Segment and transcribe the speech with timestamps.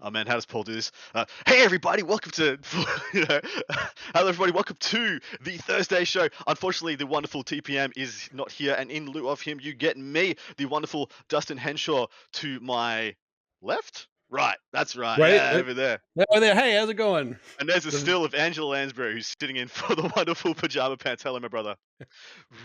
[0.00, 0.92] Oh man, how does Paul do this?
[1.12, 2.56] Uh, hey everybody, welcome to
[3.12, 6.28] hello everybody, welcome to the Thursday show.
[6.46, 10.36] Unfortunately, the wonderful TPM is not here, and in lieu of him, you get me,
[10.56, 13.16] the wonderful Dustin Henshaw, to my
[13.60, 14.06] left.
[14.30, 15.18] Right, that's right.
[15.18, 16.00] Right, yeah, uh, over there.
[16.30, 16.54] Oh, there.
[16.54, 17.36] Hey, how's it going?
[17.58, 21.22] And there's a still of Angela Lansbury who's sitting in for the wonderful pajama pants.
[21.22, 21.76] Hello, my brother.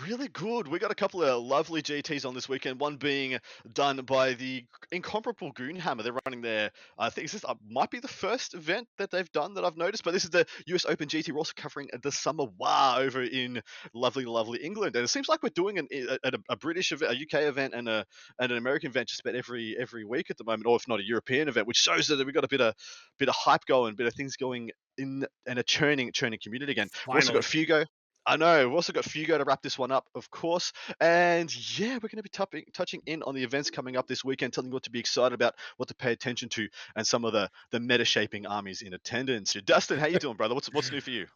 [0.06, 0.68] Really good.
[0.68, 2.80] We got a couple of lovely GTs on this weekend.
[2.80, 3.40] One being
[3.72, 6.04] done by the incomparable Goonhammer.
[6.04, 9.54] They're running their, I think this uh, might be the first event that they've done
[9.54, 10.04] that I've noticed.
[10.04, 11.32] But this is the US Open GT.
[11.32, 13.62] We're also covering the Summer Wa over in
[13.94, 14.96] lovely, lovely England.
[14.96, 17.74] And it seems like we're doing an, a, a, a British event, a UK event,
[17.74, 18.06] and a
[18.40, 21.00] and an American event just about every every week at the moment, or if not
[21.00, 22.74] a European event, which shows that we've got a bit of
[23.20, 26.90] bit of hype going, bit of things going in and a churning churning community again.
[27.08, 27.86] We've also got Fugo.
[28.26, 28.68] I know.
[28.68, 30.72] We've also got Fugo to wrap this one up, of course.
[31.02, 34.24] And yeah, we're going to be touching, touching in on the events coming up this
[34.24, 37.26] weekend, telling you what to be excited about, what to pay attention to, and some
[37.26, 39.56] of the the meta shaping armies in attendance.
[39.66, 40.56] Dustin, how you doing, brother?
[40.56, 41.28] What's what's new for you?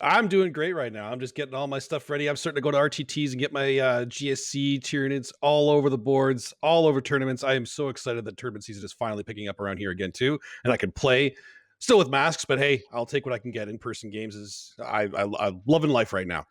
[0.00, 1.10] I'm doing great right now.
[1.10, 2.28] I'm just getting all my stuff ready.
[2.28, 5.98] I'm starting to go to RTTs and get my uh, GSC Tyranids all over the
[5.98, 7.44] boards, all over tournaments.
[7.44, 10.38] I am so excited that tournament season is finally picking up around here again too,
[10.64, 11.36] and I can play
[11.78, 12.44] still with masks.
[12.44, 13.68] But hey, I'll take what I can get.
[13.68, 16.44] In person games is I, I I'm loving life right now.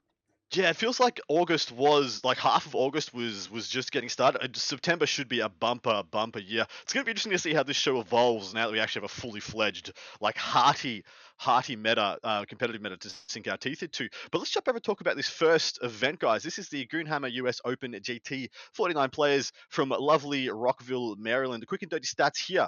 [0.56, 4.56] Yeah, it feels like August was like half of August was was just getting started.
[4.56, 6.68] September should be a bumper bumper year.
[6.84, 9.02] It's going to be interesting to see how this show evolves now that we actually
[9.02, 11.04] have a fully fledged like hearty
[11.38, 14.08] hearty meta uh, competitive meta to sink our teeth into.
[14.32, 16.44] But let's jump over and talk about this first event, guys.
[16.44, 18.50] This is the Goonhammer US Open GT.
[18.74, 21.64] 49 players from lovely Rockville, Maryland.
[21.64, 22.68] The quick and dirty stats here.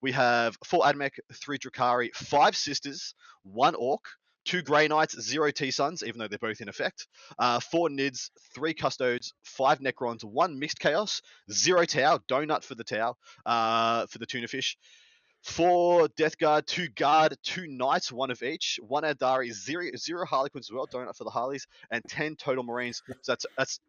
[0.00, 4.04] We have four Admech, three Drukhari, five sisters, one Orc
[4.46, 7.06] two Grey Knights, zero T Sons, even though they're both in effect,
[7.38, 11.20] uh, four Nids, three Custodes, five Necrons, one Mixed Chaos,
[11.52, 14.78] zero Tau, Donut for the Tau, uh, for the Tuna Fish,
[15.42, 20.70] four Death Guard, two Guard, two Knights, one of each, one Adari, zero, zero Harlequins
[20.70, 23.02] as well, Donut for the Harleys, and 10 total Marines.
[23.22, 23.80] So that's, that's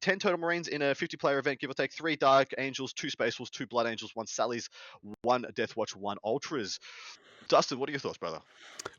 [0.00, 3.10] 10 total Marines in a 50 player event, give or take three Dark Angels, two
[3.10, 4.68] Space Wolves, two Blood Angels, one Sallies,
[5.22, 6.78] one Death Watch, one Ultras.
[7.48, 8.40] Dustin, what are your thoughts, brother?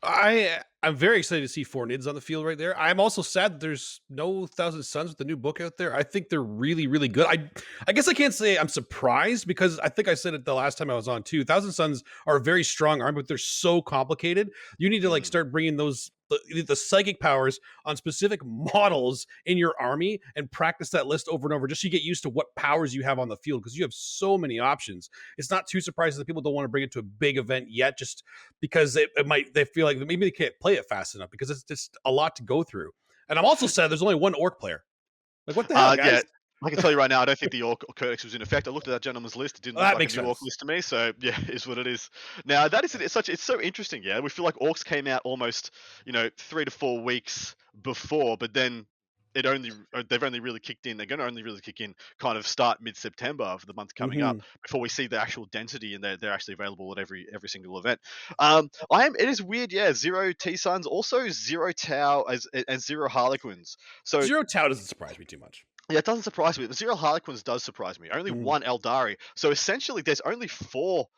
[0.02, 2.78] I I'm very excited to see four nids on the field right there.
[2.78, 5.96] I'm also sad that there's no Thousand Sons with the new book out there.
[5.96, 7.26] I think they're really really good.
[7.26, 7.50] I
[7.88, 10.78] I guess I can't say I'm surprised because I think I said it the last
[10.78, 11.44] time I was on too.
[11.44, 14.50] Thousand Sons are a very strong arm, but they're so complicated.
[14.78, 15.26] You need to like Mhm.
[15.26, 20.90] start bringing those the, the psychic powers on specific models in your army and practice
[20.90, 23.18] that list over and over just so you get used to what powers you have
[23.18, 25.08] on the field because you have so many options.
[25.38, 27.66] It's not too surprising that people don't want to bring it to a big event
[27.70, 28.22] yet just
[28.60, 31.50] because it, it might they feel like maybe they can't play it fast enough because
[31.50, 32.90] it's just a lot to go through.
[33.28, 34.82] And I'm also sad there's only one orc player.
[35.46, 36.06] Like what the hell, Uh, guys?
[36.12, 36.20] yeah,
[36.64, 38.66] I can tell you right now, I don't think the Orc Codex was in effect.
[38.66, 40.60] I looked at that gentleman's list; it didn't Well, look like a new Orc list
[40.60, 40.80] to me.
[40.80, 42.10] So yeah, is what it is.
[42.44, 44.02] Now that is it's such it's so interesting.
[44.02, 45.70] Yeah, we feel like Orcs came out almost
[46.06, 48.86] you know three to four weeks before, but then
[49.34, 50.96] it only uh, they've only really kicked in.
[50.96, 53.94] They're going to only really kick in kind of start mid September of the month
[53.94, 54.44] coming up Mhm.
[54.62, 57.78] before we see the actual density and they're, they're actually available at every every single
[57.78, 58.00] event.
[58.38, 59.72] Um, I am it is weird.
[59.72, 63.76] Yeah, zero T Sons, also zero Tau as and zero Harlequins.
[64.04, 65.64] So Zero Tau doesn't surprise me too much.
[65.88, 66.66] Yeah, it doesn't surprise me.
[66.66, 68.08] The Zero Harlequins does surprise me.
[68.10, 68.42] Only Mm.
[68.42, 69.16] one Eldari.
[69.36, 71.08] So essentially, there's only four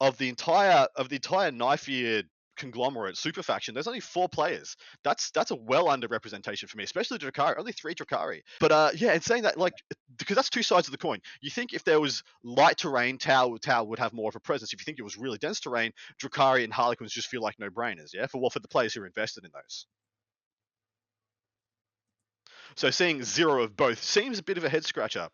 [0.00, 3.74] of the entire of the entire knife-eared conglomerate super faction.
[3.74, 4.76] There's only four players.
[5.04, 7.58] That's that's a well under representation for me, especially Drukhari.
[7.58, 8.40] Only three Drukhari.
[8.60, 9.74] But uh, yeah, and saying that like
[10.16, 11.20] because that's two sides of the coin.
[11.42, 14.72] You think if there was light terrain, Tau Tau would have more of a presence.
[14.72, 17.68] If you think it was really dense terrain, Drukhari and Harlequins just feel like no
[17.68, 18.14] brainers.
[18.14, 19.86] Yeah, for well for the players who are invested in those.
[22.76, 25.28] So seeing zero of both seems a bit of a head scratcher.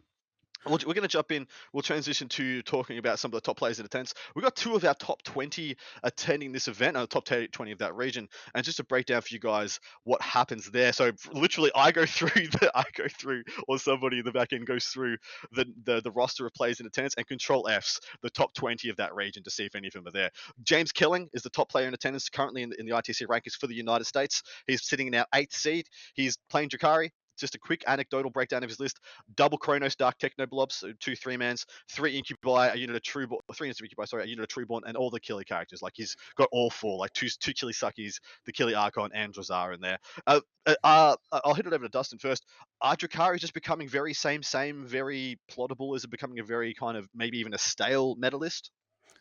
[0.65, 1.49] We're going to jump in.
[1.73, 4.15] We'll transition to talking about some of the top players in attendance.
[4.37, 7.97] We've got two of our top 20 attending this event, uh, top 20 of that
[7.97, 10.93] region, and just to break down for you guys what happens there.
[10.93, 14.65] So literally, I go through the, I go through, or somebody in the back end
[14.65, 15.17] goes through
[15.51, 18.97] the, the the roster of players in attendance, and Control F's the top 20 of
[18.99, 20.31] that region to see if any of them are there.
[20.63, 23.55] James Killing is the top player in attendance currently in the, in the ITC rankings
[23.59, 24.45] for the United States.
[24.69, 25.89] He's sitting in our eighth seed.
[26.15, 27.11] He's playing Drukhari.
[27.43, 29.01] Just a quick anecdotal breakdown of his list:
[29.35, 33.69] double Cronos Dark Technoblobs, so two three mans, three Incubi, a unit of Trueborn, three
[33.69, 35.83] Incubi, sorry, a unit of Trueborn, and all the Killy characters.
[35.83, 39.75] Like he's got all four, like two two Killy Suckies, the Killy Archon, and Drazhar
[39.75, 39.99] in there.
[40.27, 42.47] Uh, uh, uh, I'll hit it over to Dustin first.
[42.81, 45.97] Are Drukhari just becoming very same same, very plottable?
[45.97, 48.71] Is it becoming a very kind of maybe even a stale meta list?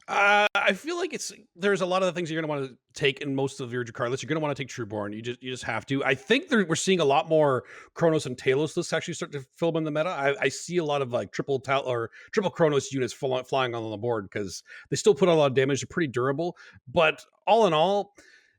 [0.08, 2.78] Uh, I feel like it's there's a lot of the things you're to want to
[2.94, 4.24] take in most of your lists.
[4.24, 5.14] You're to want to take Trueborn.
[5.14, 6.04] You just you just have to.
[6.04, 7.64] I think we're seeing a lot more
[7.94, 10.10] Cronos and Talos lists actually start to fill in the meta.
[10.10, 13.90] I, I see a lot of like triple Tal or triple Cronos units flying on
[13.90, 15.82] the board because they still put a lot of damage.
[15.82, 16.58] They're pretty durable,
[16.92, 18.14] but all in all,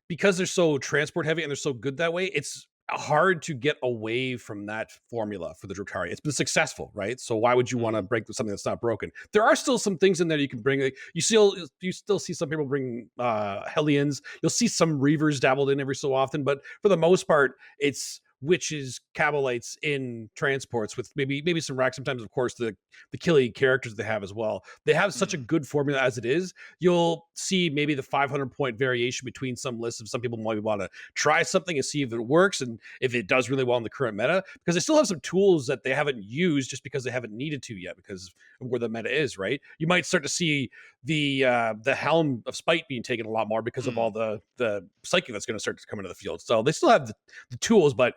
[0.08, 2.66] because they're so transport heavy and they're so good that way, it's
[2.98, 6.10] hard to get away from that formula for the Drukhari.
[6.10, 7.18] It's been successful, right?
[7.20, 8.08] So why would you want to mm-hmm.
[8.08, 9.10] break something that's not broken?
[9.32, 10.80] There are still some things in there you can bring.
[10.80, 14.22] Like you still you still see some people bring uh Hellions.
[14.42, 18.20] You'll see some Reavers dabbled in every so often, but for the most part, it's
[18.42, 21.96] witches, Kabalites in transports with maybe maybe some wracks.
[21.96, 22.76] Sometimes, of course, the
[23.12, 24.64] the killy characters they have as well.
[24.84, 25.46] They have such a mm.
[25.46, 26.52] good formula as it is.
[26.80, 30.80] You'll see maybe the 500 point variation between some lists of some people might want
[30.80, 33.82] to try something and see if it works and if it does really well in
[33.82, 37.04] the current meta because they still have some tools that they haven't used just because
[37.04, 39.38] they haven't needed to yet because of where the meta is.
[39.38, 39.60] Right?
[39.78, 40.70] You might start to see
[41.04, 44.14] the uh, the helm of spite being taken a lot more because of all mm.
[44.14, 46.40] the the psychic that's going to start to come into the field.
[46.40, 47.14] So they still have the,
[47.50, 48.14] the tools, but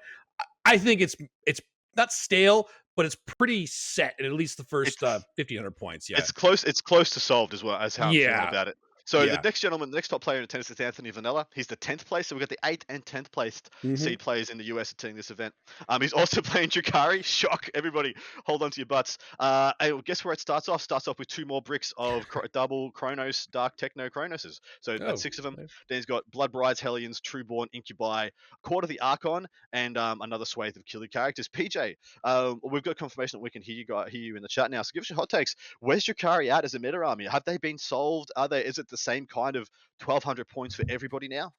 [0.66, 1.16] I think it's
[1.46, 1.62] it's
[1.96, 6.10] not stale, but it's pretty set in at least the first uh, 1500 points.
[6.10, 6.64] Yeah, it's close.
[6.64, 8.76] It's close to solved as well as how I'm feeling about it.
[9.06, 9.36] So yeah.
[9.36, 11.46] the next gentleman, the next top player in tennis is Anthony Vanella.
[11.54, 12.28] He's the tenth place.
[12.28, 13.96] So we've got the eighth and tenth placed mm-hmm.
[13.96, 15.54] seed players in the US attending this event.
[15.88, 17.24] Um, he's also playing Drukhari.
[17.24, 17.70] Shock!
[17.74, 18.16] Everybody,
[18.46, 19.18] hold on to your butts.
[19.40, 19.72] Uh,
[20.04, 20.82] guess where it starts off?
[20.82, 24.60] Starts off with two more bricks of double Cronos, Dark Techno Cronoses.
[24.82, 25.56] So oh, that's six of them.
[25.58, 25.70] Nice.
[25.88, 28.30] Then he's got Blood Brides, Hellions, Trueborn, Incubi,
[28.64, 31.48] Court of the Archon, and um, another swathe of killer characters.
[31.48, 34.48] PJ, um, we've got confirmation that we can hear you guys, hear you in the
[34.48, 34.82] chat now.
[34.82, 35.56] So give us your hot takes.
[35.80, 37.26] Where's Drukhari at as a meta army?
[37.26, 38.32] Have they been solved?
[38.36, 38.66] Are they?
[38.66, 39.70] Is it the same kind of
[40.04, 41.54] 1200 points for everybody now?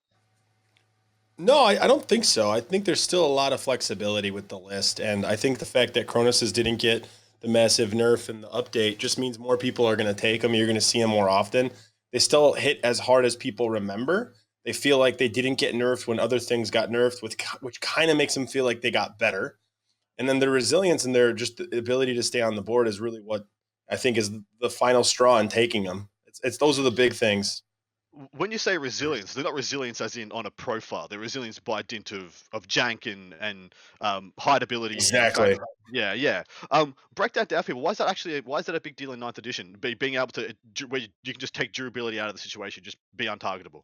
[1.38, 2.50] No, I, I, don't think so.
[2.50, 5.00] I think there's still a lot of flexibility with the list.
[5.00, 7.06] And I think the fact that Cronoses didn't get
[7.40, 10.54] the massive nerf and the update just means more people are going to take them.
[10.54, 11.70] You're going to see them more often.
[12.12, 14.32] They still hit as hard as people remember.
[14.64, 18.10] They feel like they didn't get nerfed when other things got nerfed, which, which kind
[18.10, 19.58] of makes them feel like they got better.
[20.18, 22.98] And then their resilience and their just the ability to stay on the board is
[22.98, 23.46] really what
[23.90, 24.30] I think is
[24.60, 26.08] the final straw in taking them.
[26.36, 27.62] It's, it's those are the big things.
[28.32, 31.06] When you say resilience, they're not resilience as in on a profile.
[31.06, 34.94] They're resilience by dint of, of jank and and um, hide ability.
[34.94, 35.58] Exactly.
[35.92, 36.42] Yeah, yeah.
[36.70, 37.82] Um, break that down, people.
[37.82, 38.40] Why is that actually?
[38.40, 39.76] Why is that a big deal in ninth edition?
[39.80, 40.54] Be, being able to
[40.88, 43.82] where you, you can just take durability out of the situation, just be untargetable.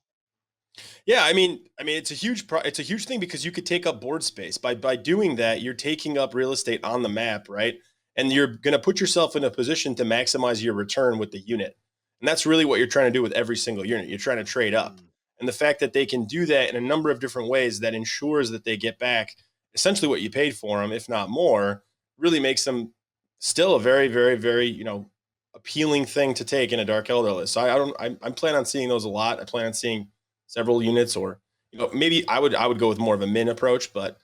[1.05, 3.53] Yeah, I mean, I mean, it's a huge pro- it's a huge thing because you
[3.53, 5.61] could take up board space by by doing that.
[5.61, 7.75] You're taking up real estate on the map, right?
[8.17, 11.41] And you're going to put yourself in a position to maximize your return with the
[11.41, 11.77] unit.
[12.23, 14.09] And that's really what you're trying to do with every single unit.
[14.09, 14.97] You're trying to trade up.
[14.97, 15.03] Mm.
[15.41, 17.95] And the fact that they can do that in a number of different ways that
[17.95, 19.35] ensures that they get back
[19.75, 21.83] essentially what you paid for them, if not more,
[22.19, 22.93] really makes them
[23.41, 25.11] still a very, very, very, you know,
[25.55, 27.55] appealing thing to take in a Dark Eldar list.
[27.55, 29.41] So I, I don't, I, I plan on seeing those a lot.
[29.41, 30.09] I plan on seeing
[30.47, 31.41] several units or,
[31.73, 34.19] you know, maybe I would, I would go with more of a min approach, but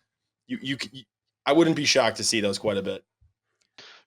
[0.46, 0.76] you, you,
[1.44, 3.04] I wouldn't be shocked to see those quite a bit.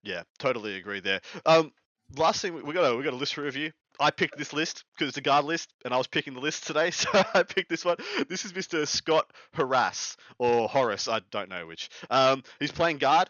[0.04, 1.22] Yeah, totally agree there.
[1.46, 1.72] Um,
[2.16, 3.72] last thing we got a we got a list review.
[4.00, 6.66] I picked this list because it's a guard list, and I was picking the list
[6.66, 7.98] today, so I picked this one.
[8.30, 8.88] This is Mr.
[8.88, 11.90] Scott Harass or Horace, I don't know which.
[12.10, 13.30] Um, he's playing guard.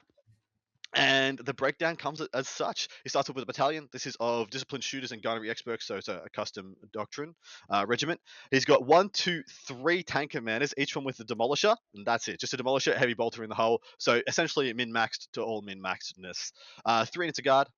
[0.94, 2.90] And the breakdown comes as such.
[3.04, 3.88] He starts off with a battalion.
[3.94, 7.34] This is of disciplined shooters and gunnery experts, so it's a, a custom doctrine
[7.70, 8.20] uh, regiment.
[8.52, 12.42] He's got one, two, three tank commanders, each one with a demolisher, and that's it.
[12.42, 13.80] Just a demolisher, heavy bolter in the hull.
[14.00, 16.52] So essentially min maxed to all min maxedness.
[16.86, 17.70] Uh, three into guard,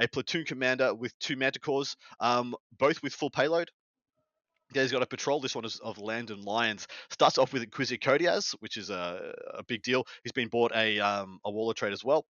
[0.00, 3.70] a platoon commander with two manticores, um, both with full payload.
[4.72, 5.40] Yeah, he's got a patrol.
[5.40, 6.86] This one is of Lambdan Lions.
[7.10, 10.04] Starts off with Inquisitor Coteaz, which is a, a big deal.
[10.24, 12.24] He's been bought a um, a Warlord Trait as well.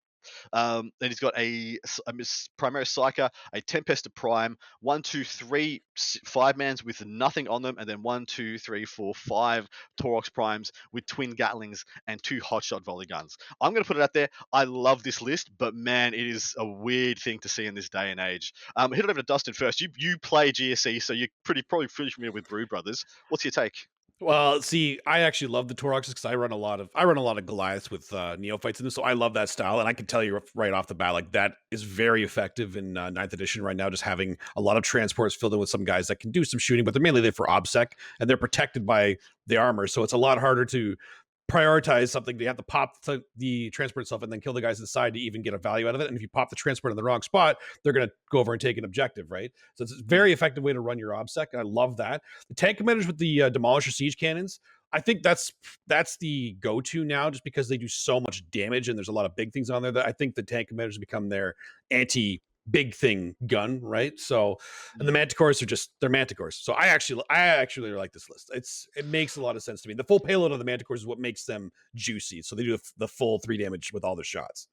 [0.53, 5.83] Um, then he's got a, a Primaris Psyker, a Tempest Prime, one, two, three,
[6.25, 9.67] five mans with nothing on them, and then one, two, three, four, five
[10.01, 13.37] Taurox Primes with twin Gatlings and two hotshot volley guns.
[13.61, 14.29] I'm going to put it out there.
[14.53, 17.89] I love this list, but man, it is a weird thing to see in this
[17.89, 18.53] day and age.
[18.77, 19.81] Um, hit it over to Dustin first.
[19.81, 23.05] You you play GSC, so you're pretty probably pretty familiar with Brood Brothers.
[23.29, 23.87] What's your take?
[24.21, 27.17] Well, see, I actually love the Tauroxes because I run a lot of I run
[27.17, 29.89] a lot of Goliaths with uh, neophytes in this, so I love that style, and
[29.89, 33.11] I can tell you right off the bat, like that is very effective in uh,
[33.11, 33.91] ninth edition right now.
[33.91, 36.61] Just having a lot of transports filled in with some guys that can do some
[36.61, 37.89] shooting, but they're mainly there for obsec,
[38.21, 39.17] and they're protected by
[39.49, 40.95] the armor, so it's a lot harder to
[41.51, 44.81] prioritize something they have to pop the, the transport itself and then kill the guys
[44.81, 46.91] inside to even get a value out of it and if you pop the transport
[46.91, 49.53] in the wrong spot they're going to go over and take an objective right?
[49.75, 52.23] So it's a very effective way to run your obsec and i love that.
[52.49, 54.61] The tank commanders with the uh, demolisher siege cannons
[54.93, 55.53] i think that's
[55.87, 59.27] that's the go-to now just because they do so much damage and there's a lot
[59.27, 61.55] of big things on there that i think the tank commanders become their
[61.91, 62.41] anti
[62.71, 64.19] big thing gun, right?
[64.19, 64.59] So,
[64.99, 66.55] and the manticores are just they're manticores.
[66.55, 68.51] So I actually I actually like this list.
[68.55, 69.95] It's it makes a lot of sense to me.
[69.95, 72.43] The full payload of the manticores is what makes them juicy.
[72.43, 74.69] So they do the, the full three damage with all their shots.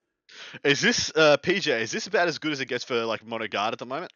[0.64, 1.68] Is this uh, PJ?
[1.82, 4.12] Is this about as good as it gets for like mono guard at the moment?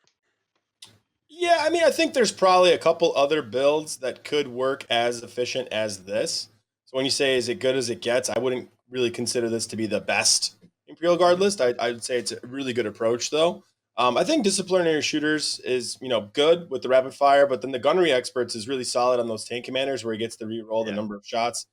[1.28, 5.22] Yeah, I mean, I think there's probably a couple other builds that could work as
[5.22, 6.48] efficient as this.
[6.86, 9.68] So when you say is it good as it gets, I wouldn't really consider this
[9.68, 10.56] to be the best
[10.88, 11.62] Imperial Guard list.
[11.62, 13.64] I, I would say it's a really good approach, though.
[13.98, 17.72] Um, I think disciplinary shooters is you know good with the rapid fire, but then
[17.72, 20.84] the gunnery experts is really solid on those tank commanders where he gets to re-roll
[20.84, 20.92] yeah.
[20.92, 21.68] the number of shots.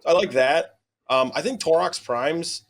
[0.00, 0.78] So I like that.
[1.08, 2.64] Um, I think Taurox primes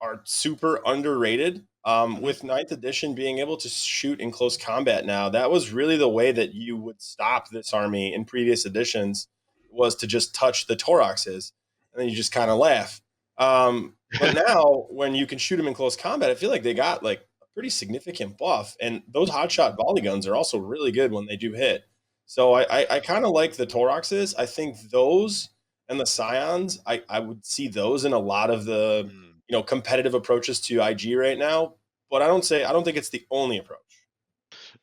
[0.00, 1.64] are super underrated.
[1.82, 5.96] Um, with ninth edition being able to shoot in close combat now, that was really
[5.96, 9.28] the way that you would stop this army in previous editions
[9.70, 11.52] was to just touch the Tauroxes,
[11.92, 13.00] and then you just kind of laugh.
[13.38, 16.74] Um, but now, when you can shoot them in close combat, I feel like they
[16.74, 21.12] got like a pretty significant buff, and those hotshot volley guns are also really good
[21.12, 21.84] when they do hit.
[22.26, 24.34] So I, I, I kind of like the Tauroxes.
[24.38, 25.50] I think those
[25.88, 29.32] and the Scions, I, I would see those in a lot of the mm.
[29.48, 31.74] you know competitive approaches to IG right now.
[32.10, 33.78] But I don't say I don't think it's the only approach.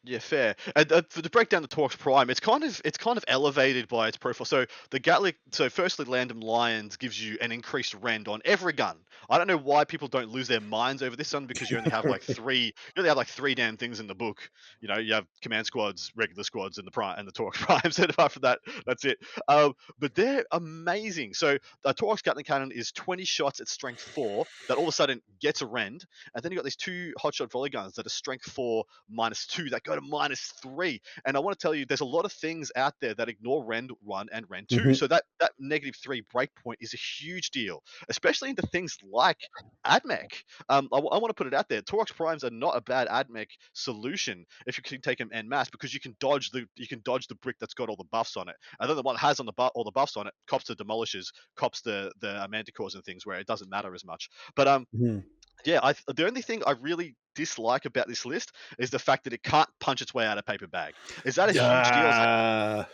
[0.04, 0.56] Yeah, fair.
[0.76, 3.88] And uh, to break down the Torx Prime, it's kind of it's kind of elevated
[3.88, 4.46] by its profile.
[4.46, 8.98] So the Gatling, so firstly, Lambdan Lions gives you an increased rend on every gun.
[9.30, 11.90] I don't know why people don't lose their minds over this one because you only
[11.90, 14.50] have like three, you only have like three damn things in the book.
[14.80, 17.82] You know, you have command squads, regular squads, and the prime and the Torx Prime.
[17.84, 19.18] And apart from that, that's it.
[19.48, 21.34] Um, but they're amazing.
[21.34, 24.94] So the Torx Gatling Cannon is 20 shots at strength four that all of a
[24.94, 28.10] sudden gets a rend, and then you got these two hotshot volley guns that are
[28.10, 31.02] strength four minus two that go to minus three.
[31.26, 33.64] And I want to tell you, there's a lot of things out there that ignore
[33.64, 34.78] Rend 1 and Rend 2.
[34.78, 34.94] Mm-hmm.
[34.94, 39.38] So that, that negative three breakpoint is a huge deal, especially into things like
[39.86, 40.44] AdMech.
[40.70, 41.82] Um, I, I want to put it out there.
[41.82, 45.70] Taurox Primes are not a bad AdMech solution if you can take them en masse
[45.70, 48.38] because you can dodge the you can dodge the brick that's got all the buffs
[48.38, 48.56] on it.
[48.80, 50.66] And then the one that has on the bu- all the buffs on it cops
[50.66, 54.30] the demolishes, cops the the manticores and things where it doesn't matter as much.
[54.56, 55.20] But um, mm-hmm
[55.66, 59.34] yeah, I, the only thing I really dislike about this list is the fact that
[59.34, 60.94] it can't punch its way out of paper bag.
[61.26, 62.88] Is that a huge deal?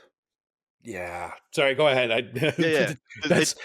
[0.84, 1.32] Yeah.
[1.52, 2.12] Sorry, go ahead.
[2.12, 2.94] I, yeah, yeah.
[3.26, 3.56] it's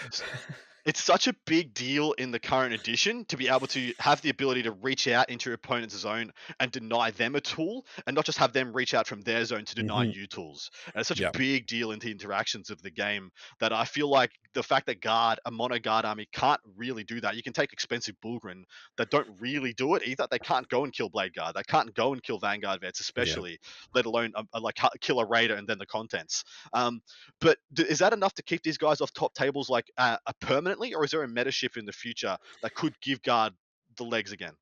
[1.01, 4.63] such a big deal in the current edition to be able to have the ability
[4.63, 8.37] to reach out into your opponent's zone and deny them a tool and not just
[8.37, 10.19] have them reach out from their zone to deny mm-hmm.
[10.19, 10.71] you tools.
[10.87, 14.09] And it's such a big deal in the interactions of the game that I feel
[14.09, 17.35] like the fact that guard, a mono guard army can't really do that.
[17.35, 18.63] You can take expensive Bullgryn
[18.97, 20.27] that don't really do it either.
[20.29, 21.55] They can't go and kill Blade Guard.
[21.55, 23.57] They can't go and kill Vanguard Vets, especially, yeah.
[23.93, 26.43] let alone a, a, like kill a Raider and then the contents.
[26.73, 27.01] Um,
[27.41, 30.68] but is that enough to keep these guys off top tables like uh, a permanent
[30.69, 33.53] permanently, or is there a meta shift in the future that could give guard
[33.97, 34.53] the legs again?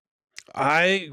[0.55, 1.09] I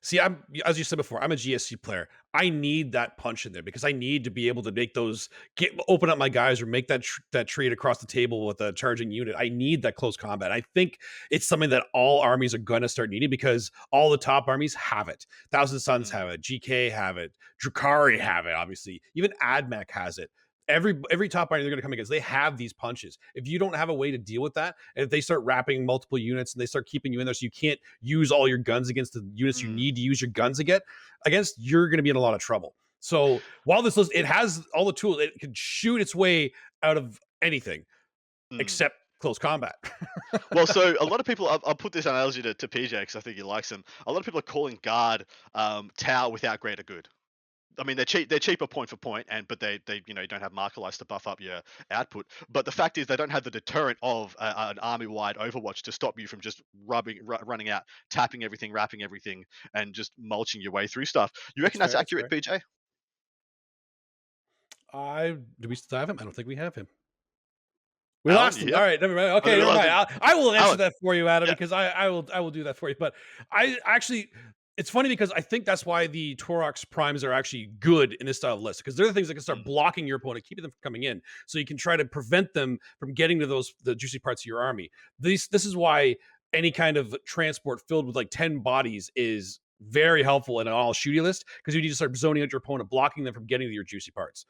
[0.00, 0.20] see.
[0.20, 1.22] I'm as you said before.
[1.22, 2.08] I'm a GSC player.
[2.34, 5.28] I need that punch in there because I need to be able to make those
[5.56, 8.60] get open up my guys or make that tr- that trade across the table with
[8.60, 9.34] a charging unit.
[9.36, 10.52] I need that close combat.
[10.52, 10.98] I think
[11.32, 14.74] it's something that all armies are going to start needing because all the top armies
[14.74, 15.26] have it.
[15.50, 16.12] Thousand Sons mm.
[16.12, 16.42] have it.
[16.42, 17.32] GK have it.
[17.62, 18.54] Drukhari have it.
[18.54, 20.30] Obviously, even AdMech has it
[20.68, 23.58] every every top army they're going to come against they have these punches if you
[23.58, 26.54] don't have a way to deal with that and if they start wrapping multiple units
[26.54, 29.12] and they start keeping you in there so you can't use all your guns against
[29.12, 29.62] the units mm.
[29.62, 30.82] you need to use your guns against
[31.26, 34.24] against you're going to be in a lot of trouble so while this list it
[34.24, 36.52] has all the tools it can shoot its way
[36.82, 37.84] out of anything
[38.52, 38.60] mm.
[38.60, 39.76] except close combat.
[40.52, 43.16] well, so a lot of people, I'll, I'll put this analogy to, to PJ because
[43.16, 43.84] I think he likes them.
[44.06, 47.08] A lot of people are calling guard um, Tau without greater good.
[47.78, 48.28] I mean, they're cheap.
[48.28, 50.80] They're cheaper point for point, and but they they you know you don't have marker
[50.80, 51.60] lights to buff up your
[51.90, 52.26] output.
[52.50, 56.18] But the fact is, they don't have the deterrent of an army-wide Overwatch to stop
[56.18, 60.72] you from just rubbing, r- running out, tapping everything, wrapping everything, and just mulching your
[60.72, 61.30] way through stuff.
[61.56, 62.60] You reckon that's, that's accurate, PJ?
[64.92, 66.18] I do we still have him?
[66.20, 66.86] I don't think we have him.
[68.24, 68.74] We Alan, lost him.
[68.74, 69.30] All right, never mind.
[69.30, 69.90] Oh, okay, never mind.
[69.90, 70.78] I, I will answer Alan.
[70.78, 71.54] that for you, Adam, yeah.
[71.54, 72.94] because I, I will I will do that for you.
[72.98, 73.14] But
[73.50, 74.30] I actually
[74.76, 78.38] it's funny because I think that's why the Taurox primes are actually good in this
[78.38, 79.64] style of list because they're the things that can start mm.
[79.64, 82.78] blocking your opponent, keeping them from coming in, so you can try to prevent them
[82.98, 84.90] from getting to those the juicy parts of your army.
[85.18, 86.16] This this is why
[86.52, 90.94] any kind of transport filled with like ten bodies is very helpful in an all
[90.94, 93.68] shooty list because you need to start zoning out your opponent, blocking them from getting
[93.68, 94.46] to your juicy parts.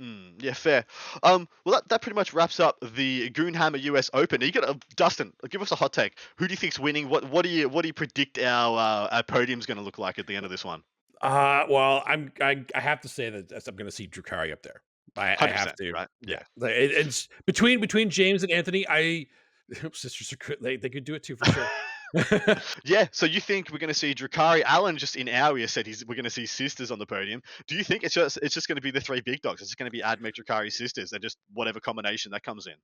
[0.00, 0.84] Mm, yeah, fair.
[1.24, 4.40] Um, well, that, that pretty much wraps up the Goonhammer US Open.
[4.40, 5.32] You got uh, Dustin.
[5.50, 6.18] Give us a hot take.
[6.36, 7.08] Who do you think's winning?
[7.08, 9.98] What What do you What do you predict our uh, our podium's going to look
[9.98, 10.82] like at the end of this one?
[11.20, 14.62] Uh, well, I'm I, I have to say that I'm going to see Drukhari up
[14.62, 14.82] there.
[15.16, 15.92] I, I have to.
[15.92, 16.08] Right?
[16.20, 16.42] Yeah.
[16.62, 18.86] It, it's between between James and Anthony.
[18.88, 19.26] I
[19.92, 20.58] sisters are good.
[20.60, 21.66] They, they could do it too for sure.
[22.84, 24.62] Yeah, so you think we're going to see Drukhari?
[24.62, 27.42] Alan just in our ear said he's we're going to see sisters on the podium.
[27.66, 29.60] Do you think it's just it's just going to be the three big dogs?
[29.60, 32.74] It's just going to be Admech, Drukhari, sisters, and just whatever combination that comes in.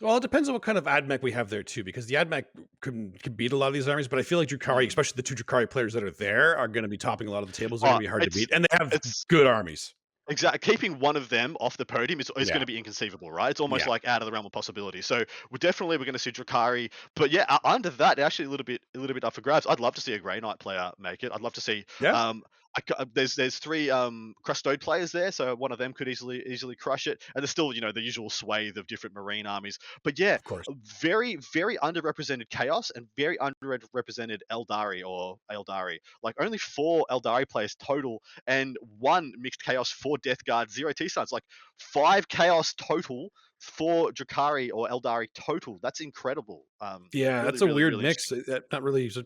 [0.00, 2.44] Well, it depends on what kind of AdMech we have there too, because the AdMech
[2.82, 4.88] can, can beat a lot of these armies, but I feel like Drukhari, Mm.
[4.88, 7.42] especially the two Drukhari players that are there, are going to be topping a lot
[7.42, 7.80] of the tables.
[7.80, 8.92] They're Oh, going to be hard to beat, and they have
[9.28, 9.94] good armies.
[10.28, 10.58] Exactly.
[10.58, 12.54] Keeping one of them off the podium is, is Yeah.
[12.54, 13.50] going to be inconceivable, right?
[13.50, 13.90] It's almost Yeah.
[13.90, 15.00] like out of the realm of possibility.
[15.02, 18.64] So we're definitely we're going to see Drukhari, but yeah, under that, actually a little
[18.64, 19.66] bit a little bit up for grabs.
[19.68, 21.30] I'd love to see a Grey Knight player make it.
[21.32, 21.84] I'd love to see.
[22.00, 22.10] Yeah.
[22.10, 22.42] Um,
[22.76, 26.76] I, there's there's three um Crustode players there, so one of them could easily easily
[26.76, 27.22] crush it.
[27.34, 29.78] And there's still you know the usual swathe of different Marine armies.
[30.04, 30.66] But yeah, Of course.
[31.00, 35.98] very very underrepresented chaos and very underrepresented Eldari or Eldari.
[36.22, 41.08] Like only four Eldari players total and one mixed chaos, four Death Guard, zero T
[41.08, 41.32] Sons.
[41.32, 41.44] Like
[41.78, 45.78] five chaos total for Drukhari or Eldari total.
[45.82, 46.64] That's incredible.
[46.80, 48.30] Um, Yeah, really, that's a really, weird really mix.
[48.32, 49.08] uh, Not really.
[49.08, 49.24] Mm.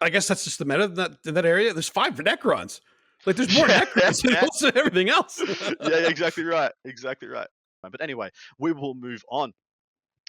[0.00, 1.72] I guess that's just the meta in that, in that area.
[1.72, 2.80] There's five Necrons.
[3.26, 4.70] Like there's more Yeah, Necrons than yeah.
[4.74, 5.42] everything else.
[5.82, 6.72] yeah, exactly right.
[6.84, 7.48] Exactly right.
[7.82, 9.52] But anyway, we will move on.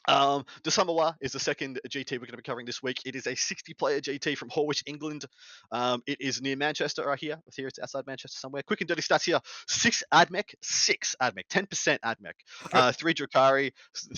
[0.10, 3.02] Um, the Summerwa is the second GT we're going to be covering this week.
[3.06, 5.26] It is a 60 player GT from Horwich, England.
[5.72, 7.38] Um, it is near Manchester, right here.
[7.46, 8.64] With here, it's outside Manchester somewhere.
[8.64, 12.34] Quick and dirty stats here: six Admech, six Admech, 10% Admech,
[12.74, 13.72] uh, three Drukhari,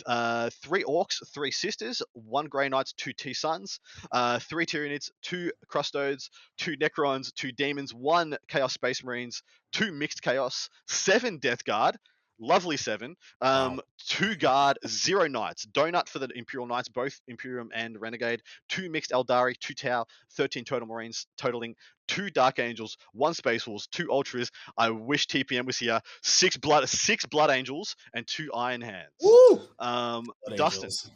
[0.05, 3.79] uh, three Orcs, three Sisters, one Grey Knights, two T Sons,
[4.11, 9.43] uh, three Tyranids, two Crustodes, two Necrons, two Demons, one Chaos Space Marines,
[9.73, 11.97] two Mixed Chaos, seven Death Guard.
[12.41, 13.15] Lovely seven.
[13.39, 15.67] Um, two guard, zero knights.
[15.67, 18.41] Donut for the Imperial Knights, both Imperium and Renegade.
[18.67, 21.75] Two mixed Eldari, two Tau, 13 total Marines, totaling
[22.07, 24.49] two Dark Angels, one Space Wolves, two Ultras.
[24.75, 26.01] I wish TPM was here.
[26.23, 29.11] Six blood, six Blood Angels, and two Iron Hands.
[29.21, 29.61] Woo!
[29.77, 31.11] Um, Dustin, Angels.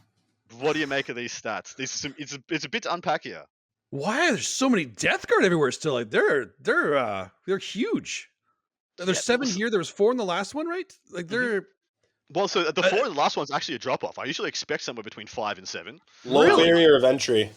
[0.59, 1.75] what do you make of these stats?
[1.75, 3.45] This is some, it's a, it's a bit to unpack here.
[3.89, 5.93] Why are there so many Death Guard everywhere still?
[5.93, 8.29] Like they're they're uh they're huge.
[8.97, 9.69] There's Yeah, seven listen- here.
[9.69, 10.91] There was four in the last one, right?
[11.11, 11.29] Like Mhm.
[11.29, 11.67] they're
[12.31, 14.17] Well, so the Uh, four in the last one's actually a drop off.
[14.17, 15.99] I usually expect somewhere between five and seven.
[16.23, 16.63] Low Really?
[16.65, 17.51] barrier of entry.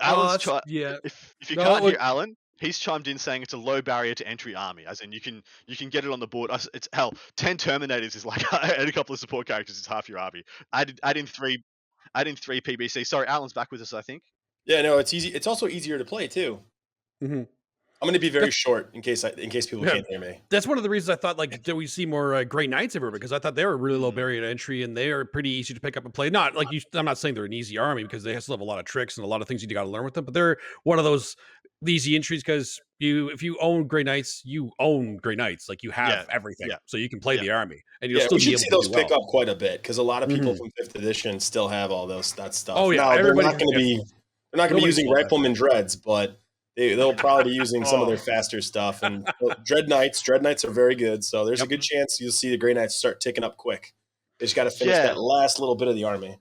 [0.00, 0.96] oh, Alan's that's- chi- yeah.
[1.04, 3.80] if if you No, can't look- hear Alan, he's chimed in saying it's a low
[3.80, 6.50] barrier to entry army, as in you can you can get it on the board.
[6.74, 8.42] It's hell, ten Terminators is like
[8.78, 10.44] and a couple of support characters is half your army.
[10.74, 11.62] Add add in three,
[12.14, 13.04] add in three PBC.
[13.06, 14.22] Sorry, Alan's back with us, I think.
[14.66, 15.28] Yeah, no, it's easy.
[15.30, 16.62] It's also easier to play too.
[17.22, 17.48] Mhm.
[18.04, 19.92] I'm going to be very That's- short in case I, in case people Yeah.
[19.94, 20.40] can't hear me.
[20.50, 22.94] That's one of the reasons I thought like do we see more uh, Grey Knights
[22.96, 24.16] everywhere because I thought they were really low Mhm.
[24.16, 26.28] barrier to entry and they are pretty easy to pick up and play.
[26.30, 26.80] Not like you.
[26.92, 29.16] I'm not saying they're an easy army because they still have a lot of tricks
[29.16, 30.24] and a lot of things you got to learn with them.
[30.26, 31.34] But they're one of those
[31.86, 35.68] easy entries because you if you own Grey Knights, you own Grey Knights.
[35.68, 37.40] Like you have Yeah, everything, yeah, so you can play yeah.
[37.42, 39.22] the army and you'll Yeah, still we be should able see those pick well.
[39.22, 40.58] up quite a bit because a lot of people Mhm.
[40.58, 42.76] from fifth edition still have all those that stuff.
[42.78, 43.96] Oh, yeah, now, they're not going to be
[44.52, 46.40] they're not going to be using rifleman dreads, but
[46.76, 48.20] they, they'll probably be using some of their Oh.
[48.20, 49.02] faster stuff.
[49.02, 49.28] And
[49.64, 51.66] dread knights, dread knights are very good, so there's Yep.
[51.66, 53.94] a good chance you'll see the gray knights start ticking up quick.
[54.38, 55.02] They just got to finish Yeah.
[55.06, 56.38] that last little bit of the army.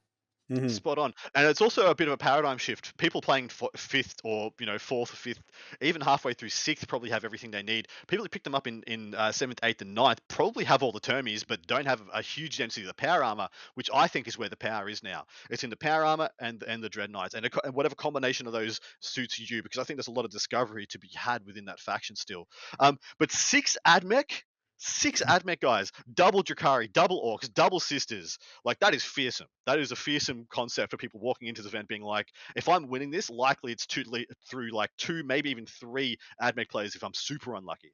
[0.49, 0.81] Mhm.
[0.81, 2.95] Spot on, and it's also a bit of a paradigm shift.
[2.97, 5.41] People playing f- fifth or you know fourth or fifth,
[5.81, 7.89] even halfway through sixth, probably have everything they need.
[8.07, 10.93] People who picked them up in in uh, seventh, eighth, and ninth probably have all
[10.93, 14.27] the termies, but don't have a huge density of the power armor, which I think
[14.27, 15.25] is where the power is now.
[15.49, 18.47] It's in the power armor and and the dread knights, and, a, and whatever combination
[18.47, 21.45] of those suits you, because I think there's a lot of discovery to be had
[21.45, 22.47] within that faction still.
[22.79, 24.43] Um, but six admech.
[24.85, 28.37] Six admech guys, double Drukhari, double orcs, double sisters.
[28.65, 29.47] Like that is fearsome.
[29.65, 32.89] That is a fearsome concept for people walking into the event, being like, if I'm
[32.89, 37.03] winning this, likely it's two, le- through like two, maybe even three Admech players if
[37.03, 37.93] I'm super unlucky.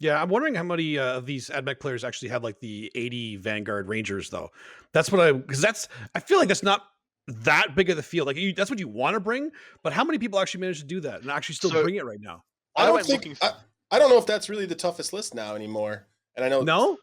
[0.00, 3.36] Yeah, I'm wondering how many uh, of these AdMech players actually have like the 80
[3.36, 4.50] Vanguard Rangers though.
[4.92, 5.86] That's what I because that's
[6.16, 6.82] I feel like that's not
[7.28, 8.26] that big of the field.
[8.26, 9.52] Like you, that's what you want to bring,
[9.84, 12.04] but how many people actually manage to do that and actually still So- bring it
[12.04, 12.42] right now?
[12.74, 13.52] I, I don't think I,
[13.92, 16.08] I don't know if that's really the toughest list now anymore.
[16.36, 16.98] And I know No,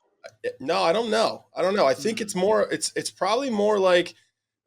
[0.60, 1.46] No, I don't know.
[1.56, 1.86] I don't know.
[1.86, 2.72] I think it's more.
[2.72, 4.14] It's it's probably more like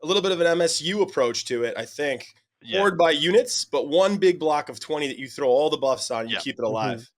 [0.02, 1.74] a little bit of an MSU approach to it.
[1.76, 2.26] I think
[2.62, 2.80] Yeah.
[2.80, 6.10] poured by units, but one big block of twenty that you throw all the buffs
[6.10, 6.40] on, you Yeah.
[6.40, 7.08] keep it alive.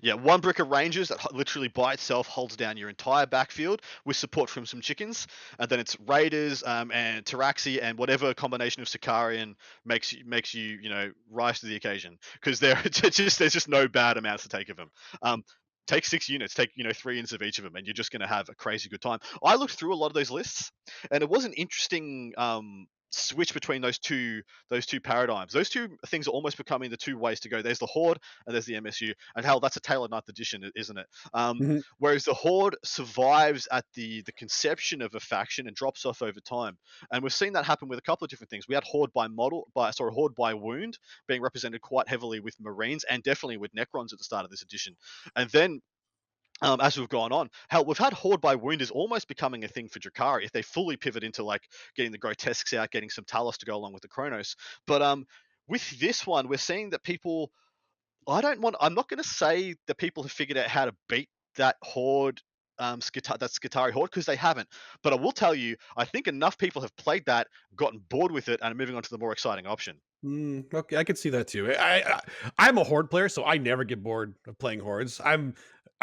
[0.00, 4.16] Yeah, one brick of Rangers that literally by itself holds down your entire backfield with
[4.16, 5.26] support from some chickens,
[5.58, 10.54] and then it's Raiders um, and Taraxi and whatever combination of Sicarian makes you makes
[10.54, 14.16] you you know rise to the occasion because there it's just there's just no bad
[14.16, 14.90] amounts to take of them.
[15.22, 15.44] Um,
[15.86, 18.10] take six units, take you know three units of each of them, and you're just
[18.10, 19.18] going to have a crazy good time.
[19.42, 20.70] I looked through a lot of those lists,
[21.10, 25.52] and it was an interesting um, switch between those two those two paradigms.
[25.52, 27.62] Those two things are almost becoming the two ways to go.
[27.62, 30.98] There's the Horde and there's the MSU, and hell, that's a Taylor Ninth Edition, isn't
[30.98, 31.06] it?
[31.32, 31.82] Um, Mhm.
[31.98, 36.40] Whereas the Horde survives at the the conception of a faction and drops off over
[36.40, 36.78] time,
[37.10, 38.66] and we've seen that happen with a couple of different things.
[38.68, 42.58] We had Horde by model, by sorry, Horde by wound being represented quite heavily with
[42.60, 44.96] Marines and definitely with Necrons at the start of this edition,
[45.36, 45.80] and then
[46.62, 47.50] um, as we've gone on.
[47.68, 50.62] Hell, we've had Horde by Wound is almost becoming a thing for Drukhari if they
[50.62, 54.02] fully pivot into like getting the grotesques out, getting some Talos to go along with
[54.02, 54.56] the Cronos.
[54.86, 55.26] But um,
[55.68, 57.50] with this one, we're seeing that people.
[58.26, 58.76] I don't want.
[58.80, 62.40] I'm not going to say that people have figured out how to beat that Horde.
[62.76, 64.68] Um, Skita- that Skitarii Horde because they haven't,
[65.04, 68.48] but I will tell you, I think enough people have played that, gotten bored with
[68.48, 70.00] it, and are moving on to the more exciting option.
[70.24, 71.72] Mm, okay, I could see that too.
[71.72, 72.20] I, I
[72.58, 75.20] I'm a horde player, so I never get bored of playing hordes.
[75.24, 75.54] I'm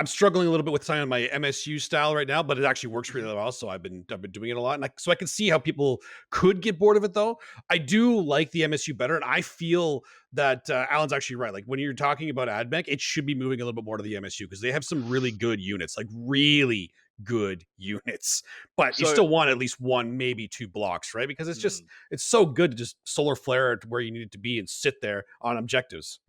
[0.01, 2.91] I'm struggling a little bit with signing my MSU style right now, but it actually
[2.91, 3.51] works really well.
[3.51, 5.47] So I've been I've been doing it a lot, and I, so I can see
[5.47, 7.13] how people could get bored of it.
[7.13, 7.37] Though
[7.69, 10.01] I do like the MSU better, and I feel
[10.33, 11.53] that uh, Alan's actually right.
[11.53, 14.01] Like when you're talking about AdMech, it should be moving a little bit more to
[14.01, 16.89] the MSU because they have some really good units, like really
[17.23, 18.41] good units.
[18.75, 21.27] But you still want at least one, maybe two blocks, right?
[21.27, 21.87] Because it's just Mm.
[22.09, 24.57] it's so good to just solar flare it to where you need it to be
[24.57, 26.21] and sit there on objectives.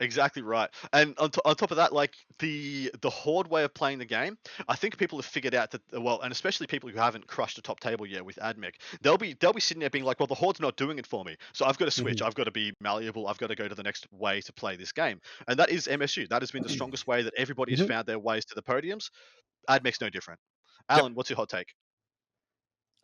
[0.00, 0.70] Exactly right.
[0.94, 4.04] And on, to- on top of that, like the the horde way of playing the
[4.06, 7.56] game, I think people have figured out that well, and especially people who haven't crushed
[7.56, 10.26] the top table yet with AdMech, they'll be they'll be sitting there being like, well,
[10.26, 12.22] the horde's not doing it for me, so I've got to switch.
[12.22, 13.26] I've got to be malleable.
[13.28, 15.86] I've got to go to the next way to play this game, and that is
[15.86, 16.26] MSU.
[16.30, 17.88] That has been the strongest way that everybody has Mhm.
[17.88, 19.10] found their ways to the podiums.
[19.68, 20.40] AdMech's no different.
[20.88, 21.74] Alan, what's your hot take?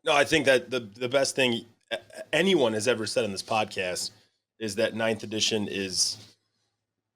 [0.04, 1.66] No, I think that the the best thing
[2.32, 4.12] anyone has ever said in this podcast
[4.58, 6.16] is that ninth edition is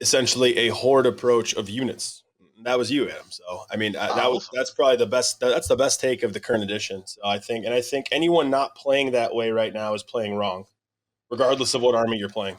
[0.01, 2.23] essentially a horde approach of units.
[2.63, 3.25] That was you, Adam.
[3.29, 5.39] So I mean, I, that was that's probably the best.
[5.39, 7.03] That's the best take of the current edition.
[7.05, 10.35] So I think, and I think anyone not playing that way right now is playing
[10.35, 10.65] wrong,
[11.31, 12.57] regardless of what army you're playing.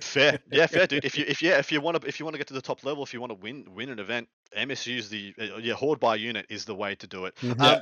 [0.00, 1.04] Fair, yeah, fair, dude.
[1.04, 2.62] If you if yeah, if you want to if you want to get to the
[2.62, 6.00] top level, if you want to win win an event, MSU's the uh, yeah horde
[6.00, 7.34] by unit is the way to do it.
[7.36, 7.60] Mhm.
[7.60, 7.80] Um,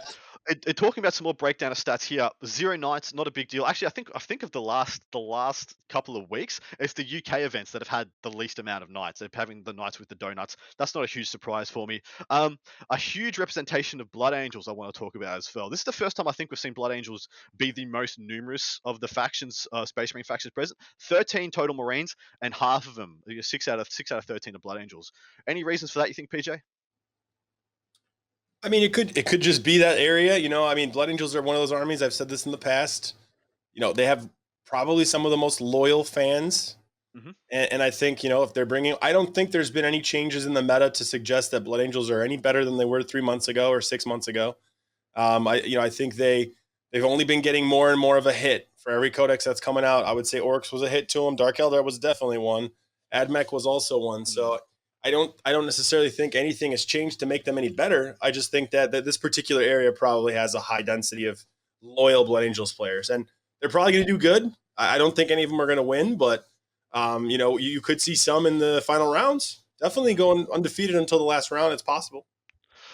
[0.48, 2.30] it, it- talking about some more breakdown of stats here.
[2.46, 3.66] Zero nights, not a big deal.
[3.66, 7.02] Actually, I think I think of the last the last couple of weeks, it's the
[7.04, 9.20] UK events that have had the least amount of nights.
[9.20, 10.56] They're having the nights with the donuts.
[10.78, 12.00] That's not a huge surprise for me.
[12.30, 15.68] Um, a huge representation of Blood Angels I want to talk about as well.
[15.68, 18.80] This is the first time I think we've seen Blood Angels be the most numerous
[18.84, 20.78] of the factions, uh, Space Marine factions present.
[21.02, 24.60] Thirteen total Marines, and half of them, six out of six out of thirteen are
[24.60, 25.12] Blood Angels.
[25.46, 26.08] Any reasons for that?
[26.08, 26.59] You think, PJ?
[28.62, 30.36] I mean, it could it could just be that area.
[30.36, 32.02] You know, I mean, Blood Angels are one of those armies.
[32.02, 33.14] I've said this in the past.
[33.72, 34.28] You know, they have
[34.66, 36.76] probably some of the most loyal fans,
[37.16, 37.34] Mhm.
[37.50, 40.00] and, and I think you know if they're bringing, I don't think there's been any
[40.00, 43.02] changes in the meta to suggest that Blood Angels are any better than they were
[43.02, 44.56] three months ago or six months ago.
[45.16, 46.52] Um, I you know I think they
[46.92, 49.84] they've only been getting more and more of a hit for every codex that's coming
[49.84, 50.04] out.
[50.04, 51.34] I would say Orcs was a hit to them.
[51.36, 52.70] Dark Eldar was definitely one.
[53.12, 54.24] Admech was also one.
[54.26, 54.60] So
[55.04, 58.16] I don't I don't necessarily think anything has changed to make them any better.
[58.20, 61.44] I just think that, that this particular area probably has a high density of
[61.82, 63.26] loyal Blood Angels players, and
[63.60, 64.52] they're probably going to do good.
[64.76, 66.44] I, I don't think any of them are going to win, but
[66.92, 69.62] um, you know you, you could see some in the final rounds.
[69.80, 71.72] Definitely going undefeated until the last round.
[71.72, 72.26] It's possible.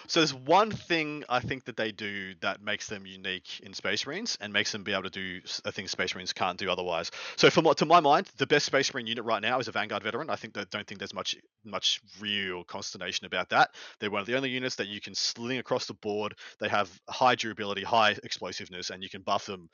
[0.09, 4.07] So there's one thing I think that they do that makes them unique in Space
[4.07, 7.11] Marines and makes them be able to do a thing Space Marines can't do otherwise.
[7.37, 10.03] So for to my mind, the best Space Marine unit right now is a Vanguard
[10.03, 10.31] veteran.
[10.31, 13.71] I think that don't think there's much much real consternation about that.
[13.99, 16.35] They're one of the only units that you can sling across the board.
[16.61, 19.69] They have high durability, high explosiveness, and you can buff them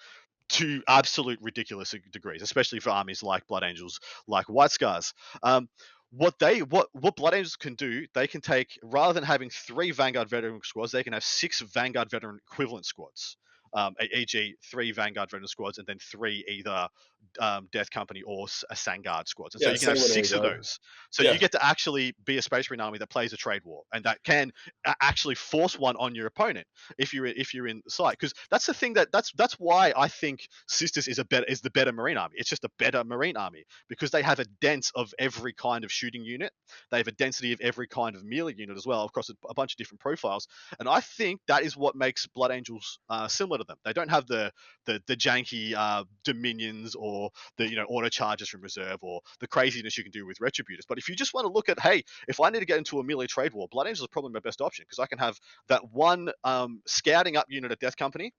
[0.51, 5.15] to absolute ridiculous degrees, especially for armies like Blood Angels, like White Scars.
[5.43, 5.69] Um,
[6.13, 9.91] what they what what Blood Angels can do, they can take rather than having three
[9.91, 13.37] Vanguard veteran squads, they can have six Vanguard veteran equivalent squads.
[13.75, 16.89] Um, e.g., three Vanguard veteran squads and then three either
[17.41, 19.55] um, Death Company or a Sangard squads.
[19.55, 20.79] And Yeah, so you can have six of those.
[21.11, 21.33] So Yeah.
[21.33, 24.05] you get to actually be a Space Marine army that plays a trade war and
[24.05, 24.53] that can
[25.01, 26.67] actually force one on your opponent
[26.99, 28.19] if you're if you're in sight.
[28.19, 31.61] Because that's the thing that that's that's why I think Sisters is a better is
[31.61, 32.35] the better Marine army.
[32.39, 35.93] It's just a better Marine army because they have a dense of every kind of
[35.93, 36.53] shooting unit.
[36.91, 39.55] They have a density of every kind of melee unit as well across a, a
[39.55, 40.49] bunch of different profiles.
[40.79, 43.79] And I think that is what makes Blood Angels uh, similar to them.
[43.85, 44.53] They don't have the
[44.87, 49.49] the, the janky uh, dominions or the you know auto charges from reserve or the
[49.49, 50.87] craziness you can do with retributors.
[50.89, 53.01] But if you just want to look at hey, if I need to get into
[53.01, 55.39] a melee trade war, Blood Angels is probably my best option because I can have
[55.69, 58.33] that one um, scouting up unit at Death Company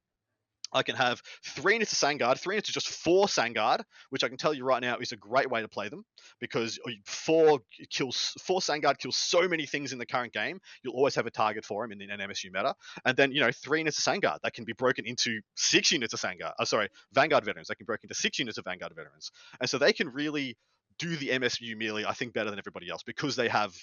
[0.73, 4.27] I can have three units of Sangard, three units of just four Sangard, which I
[4.27, 6.03] can tell you right now is a great way to play them
[6.39, 7.59] because uh, four
[7.89, 10.59] kills four Sangard kills so many things in the current game.
[10.83, 13.51] You'll always have a target for him in an MSU meta, and then you know
[13.51, 16.53] three units of Sangard that can be broken into six units of Sangard.
[16.59, 19.77] Oh, sorry, Vanguard veterans that can break into six units of Vanguard veterans, and so
[19.77, 20.57] they can really
[20.99, 23.75] do the MSU melee I think better than everybody else because they have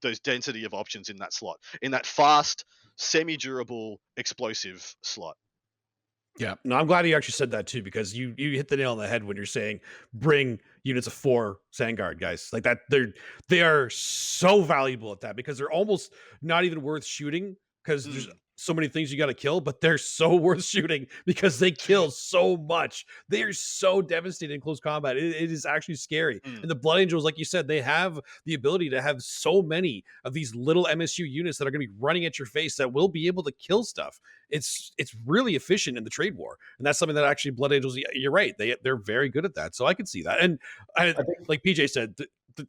[0.00, 2.64] those density of options in that slot, in that fast,
[2.96, 5.36] semi-durable, explosive slot.
[6.38, 8.92] Yeah, no, I'm glad you actually said that too because you you hit the nail
[8.92, 9.80] on the head when you're saying
[10.14, 12.78] bring units of four Sangard guys like that.
[12.88, 13.12] They're
[13.48, 18.12] they are so valuable at that because they're almost not even worth shooting because mm.
[18.12, 21.70] there's so many things you got to kill, but they're so worth shooting because they
[21.70, 23.06] kill so much.
[23.28, 25.16] They are so devastating in close combat.
[25.16, 26.40] it, it is actually scary.
[26.40, 26.62] Mm.
[26.62, 30.04] And the Blood Angels, like you said, they have the ability to have so many
[30.24, 32.92] of these little MSU units that are going to be running at your face that
[32.92, 34.18] will be able to kill stuff.
[34.50, 37.96] It's it's really efficient in the trade war, and that's something that actually Blood Angels.
[38.12, 38.56] You're right.
[38.58, 39.76] They they're very good at that.
[39.76, 40.40] So I can see that.
[40.40, 40.58] And
[40.96, 41.14] I,
[41.46, 42.14] like PJ said,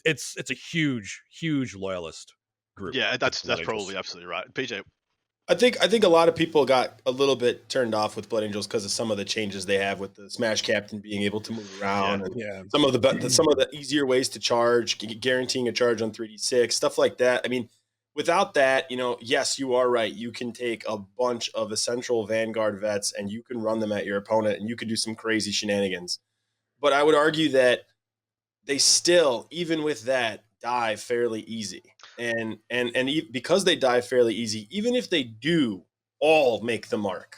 [0.03, 2.35] it's it's a huge huge loyalist
[2.75, 2.95] group.
[2.95, 4.53] Yeah, that's that's probably absolutely right.
[4.53, 4.81] PJ,
[5.49, 8.29] I think I think a lot of people got a little bit turned off with
[8.29, 11.23] Blood Angels because of some of the changes they have with the Smash Captain being
[11.23, 14.39] able to move around, yeah, and some of the some of the easier ways to
[14.39, 17.41] charge, guaranteeing a charge on three d six, stuff like that.
[17.43, 17.67] I mean,
[18.15, 20.13] without that, you know, yes, you are right.
[20.13, 24.05] You can take a bunch of essential Vanguard vets and you can run them at
[24.05, 26.19] your opponent, and you can do some crazy shenanigans.
[26.79, 27.85] But I would argue that
[28.65, 31.81] they still, even with that, die fairly easy
[32.19, 35.83] and and and e- because they die fairly easy even if they do
[36.19, 37.37] all make the mark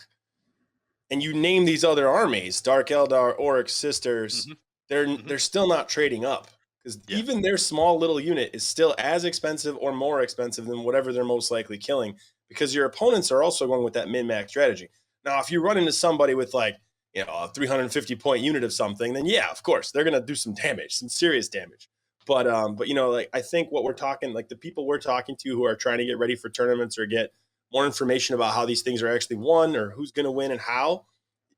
[1.11, 4.53] and you name these other armies dark eldar orcs sisters mm-hmm.
[4.89, 5.27] they're mm-hmm.
[5.27, 7.17] they're still not trading up because yeah.
[7.17, 11.23] even their small little unit is still as expensive or more expensive than whatever they're
[11.23, 12.15] most likely killing
[12.49, 14.89] because your opponents are also going with that min max strategy
[15.23, 16.75] now if you run into somebody with like
[17.13, 20.25] you know a 350 point unit of something then yeah of course they're going to
[20.25, 21.87] do some damage some serious damage
[22.25, 24.99] but um, but you know, like I think what we're talking, like the people we're
[24.99, 27.31] talking to who are trying to get ready for tournaments or get
[27.73, 30.59] more information about how these things are actually won or who's going to win and
[30.59, 31.05] how.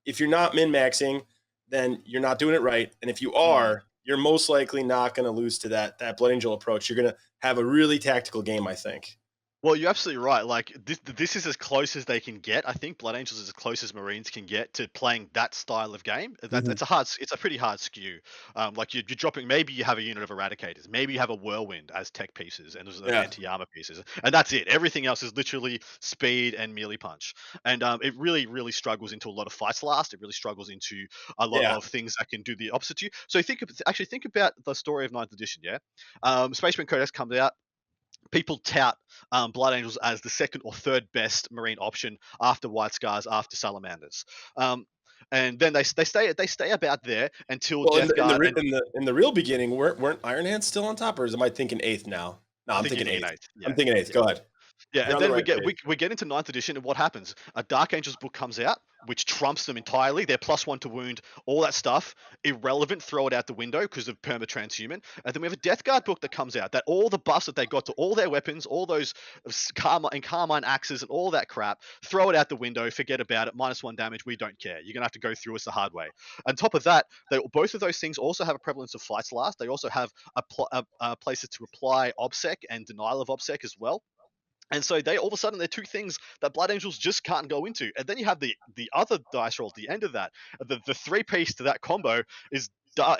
[0.05, 1.23] If you're not min maxing,
[1.69, 2.93] then you're not doing it right.
[3.01, 3.51] And if you mm-hmm.
[3.51, 6.89] are, you're most likely not going to lose to that that Blood Angel approach.
[6.89, 9.17] You're going to have a really tactical game, I think.
[9.63, 10.45] Well, you're absolutely right.
[10.45, 12.67] Like this, this is as close as they can get.
[12.67, 15.95] I think Blood Angels is as close as Marines can get to playing that style
[15.95, 16.35] of game.
[16.41, 16.67] That, mm-hmm.
[16.67, 17.07] That's a hard.
[17.21, 18.19] It's a pretty hard skew.
[18.57, 19.47] Um, like you're, you're, dropping.
[19.47, 20.89] Maybe you have a unit of Eradicators.
[20.89, 23.21] Maybe you have a Whirlwind as tech pieces and there's yeah.
[23.21, 24.67] anti armor pieces, and that's it.
[24.67, 27.33] Everything else is literally speed and melee punch.
[27.63, 30.13] And um, it really, really struggles into a lot of fights last.
[30.13, 31.05] It really struggles into
[31.37, 31.77] a lot yeah.
[31.77, 33.11] of things that can do the opposite to you.
[33.29, 35.61] So think, actually think about the story of Ninth Edition.
[35.63, 35.77] Yeah,
[36.21, 37.53] um, Space Marine Codex comes out
[38.33, 38.95] people tout
[39.31, 43.55] um, Blood Angels as the second or third best marine option after White Scars, after
[43.55, 44.25] Salamanders.
[44.57, 44.85] Um,
[45.31, 48.33] and then they, they stay they stay about there until well, in, the, in, the,
[48.35, 51.25] and, in the in the real beginning weren't weren't Iron Hands still on top, or
[51.25, 52.39] is am I thinking eighth now?
[52.67, 53.31] No, I'm, thinking, thinking, eighth.
[53.31, 53.47] eighth.
[53.57, 53.69] Yeah.
[53.69, 54.13] I'm thinking eighth.
[54.13, 54.41] Go ahead.
[54.93, 57.35] Yeah, and then we get we, we get into ninth edition, and what happens?
[57.55, 60.25] A Dark Angels book comes out, which trumps them entirely.
[60.25, 63.01] They're plus one to wound, all that stuff, irrelevant.
[63.01, 65.01] Throw it out the window because of perma transhuman.
[65.25, 67.45] And then we have a Death Guard book that comes out that all the buffs
[67.45, 69.13] that they got to all their weapons, all those
[69.47, 72.89] uh, karma and carmine axes and all that crap, throw it out the window.
[72.89, 73.55] Forget about it.
[73.55, 74.25] Minus one damage.
[74.25, 74.79] We don't care.
[74.83, 76.09] You're gonna have to go through us the hard way.
[76.47, 79.31] On top of that, they both of those things also have a prevalence of fights
[79.31, 79.59] last.
[79.59, 83.63] They also have a, pl- a, a places to apply obsec and denial of obsec
[83.63, 84.01] as well.
[84.71, 87.47] And so they all of a sudden they're two things that Blood Angels just can't
[87.47, 87.91] go into.
[87.97, 90.31] And then you have the the other dice roll at the end of that.
[90.59, 92.69] The the three piece to that combo is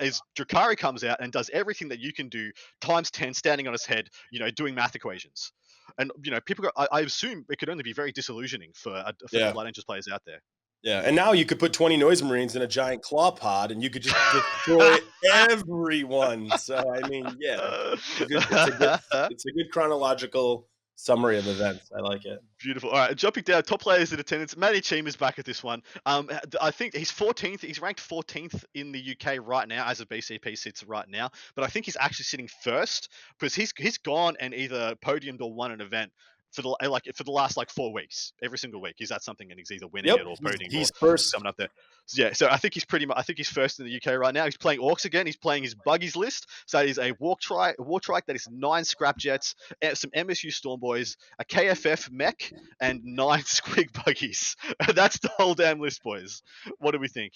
[0.02, 2.52] is Drukhari comes out and does everything that you can do
[2.82, 5.52] times ten, standing on his head, you know, doing math equations.
[5.98, 8.94] And you know, people, go, I, I, assume it could only be very disillusioning for,
[8.94, 9.52] uh, for yeah.
[9.52, 10.40] Blood Angels players out there.
[10.82, 13.82] Yeah, and now you could put 20 noise marines in a giant claw pod and
[13.82, 14.98] you could just destroy
[15.34, 16.50] everyone.
[16.58, 19.00] So I mean, yeah, it's a, good, it's, a good,
[19.32, 21.92] it's a good chronological summary of events.
[21.96, 22.40] I like it.
[22.60, 22.90] Beautiful.
[22.92, 24.56] All right, jumping down, top players in attendance.
[24.56, 25.82] Matty Cheem is back at this one.
[26.06, 26.30] Um,
[26.62, 27.62] I think he's 14th.
[27.62, 31.30] He's ranked 14th in the UK right now, as a BCP sits right now.
[31.56, 35.54] But I think he's actually sitting first because he's he's gone and either podiumed or
[35.54, 36.12] won an event
[36.54, 38.96] for the like for the last like four weeks, every single week.
[38.98, 40.20] He's at something and he's either winning yep.
[40.20, 40.70] it or podium.
[40.70, 41.70] He's, he's first coming up there.
[42.06, 43.18] So, yeah, so I think he's pretty much.
[43.18, 44.46] I think he's first in the UK right now.
[44.46, 45.26] He's playing Orcs again.
[45.26, 46.48] He's playing his buggies list.
[46.68, 50.12] So that is a walk try, war trike that is nine scrap jets, eh, some
[50.12, 54.56] MSU Stormboys, a KFF Mek, and nine squig buggies.
[54.94, 56.44] That's the whole damn list, boys.
[56.80, 57.34] What do we think?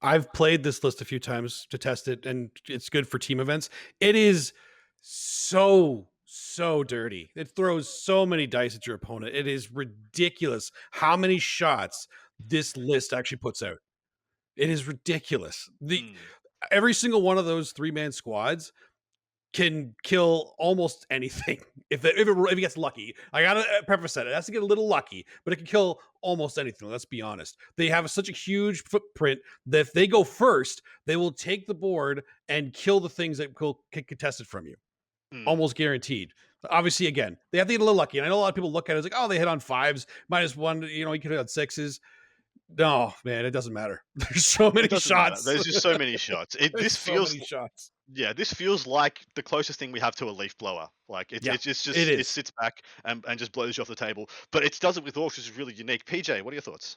[0.00, 3.38] I've played this list a few times to test it, and it's good for team
[3.38, 3.70] events.
[4.00, 4.52] It is
[5.00, 7.30] so so dirty.
[7.36, 9.34] It throws so many dice at your opponent.
[9.34, 12.08] It is ridiculous how many shots
[12.44, 13.78] this list actually puts out.
[14.56, 15.70] It is ridiculous.
[15.80, 16.16] The Mm.
[16.70, 18.72] every single one of those three man squads
[19.52, 23.14] can kill almost anything if it, if it, if it gets lucky.
[23.32, 25.66] I gotta uh, preface that it has to get a little lucky, but it can
[25.66, 26.90] kill almost anything.
[26.90, 27.58] Let's be honest.
[27.76, 31.74] They have such a huge footprint that if they go first, they will take the
[31.74, 34.76] board and kill the things that will get contested from you,
[35.32, 35.46] Mm.
[35.46, 36.32] almost guaranteed.
[36.70, 38.18] Obviously, again, they have to get a little lucky.
[38.18, 39.48] And I know a lot of people look at it as like, oh, they hit
[39.48, 40.82] on fives, minus one.
[40.82, 42.00] You know, you could hit on sixes.
[42.78, 44.02] No, man, it doesn't matter.
[44.14, 45.30] There's so many doesn't matter.
[45.34, 45.44] shots.
[45.44, 46.54] There's just so many shots.
[46.54, 47.90] It, this so feels many shots.
[48.14, 50.88] yeah, this feels like the closest thing we have to a leaf blower.
[51.08, 53.82] Like it, Yeah, it's, it's just it it, sits back and, and just blows you
[53.82, 54.30] off the table.
[54.52, 56.04] But it does it with orcs, which is really unique.
[56.06, 56.96] PJ, what are your thoughts?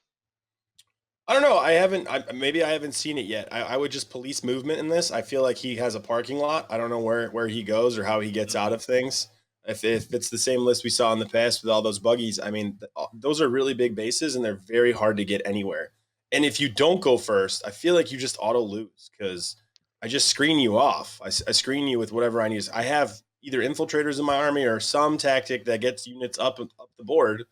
[1.27, 1.57] I don't know.
[1.57, 2.07] I haven't.
[2.09, 3.47] I, maybe I haven't seen it yet.
[3.51, 5.11] I, I would just police movement in this.
[5.11, 6.67] I feel like he has a parking lot.
[6.69, 9.27] I don't know where where he goes or how he gets out of things.
[9.67, 12.39] If, if it's the same list we saw in the past with all those buggies,
[12.39, 15.89] I mean, th- those are really big bases and they're very hard to get anywhere.
[16.31, 19.55] And if you don't go first, I feel like you just auto lose because
[20.03, 21.19] I just screen you off.
[21.25, 22.69] I screen you with whatever I need.
[22.71, 26.89] I have either infiltrators in my army or some tactic that gets units up up
[26.99, 27.45] the board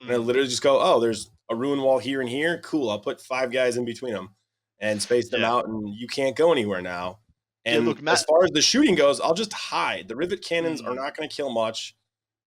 [0.00, 0.24] and I Mm.
[0.24, 2.58] literally just go, oh, there's a ruin wall here and here.
[2.62, 2.88] Cool.
[2.90, 4.30] I'll put five guys in between them
[4.78, 5.52] and space them Yeah.
[5.52, 7.18] out, and you can't go anywhere now.
[7.66, 10.08] Yeah, And look, as far as the shooting goes, I'll just hide.
[10.08, 10.96] The rivet cannons are Mm.
[10.96, 11.94] not going to kill much.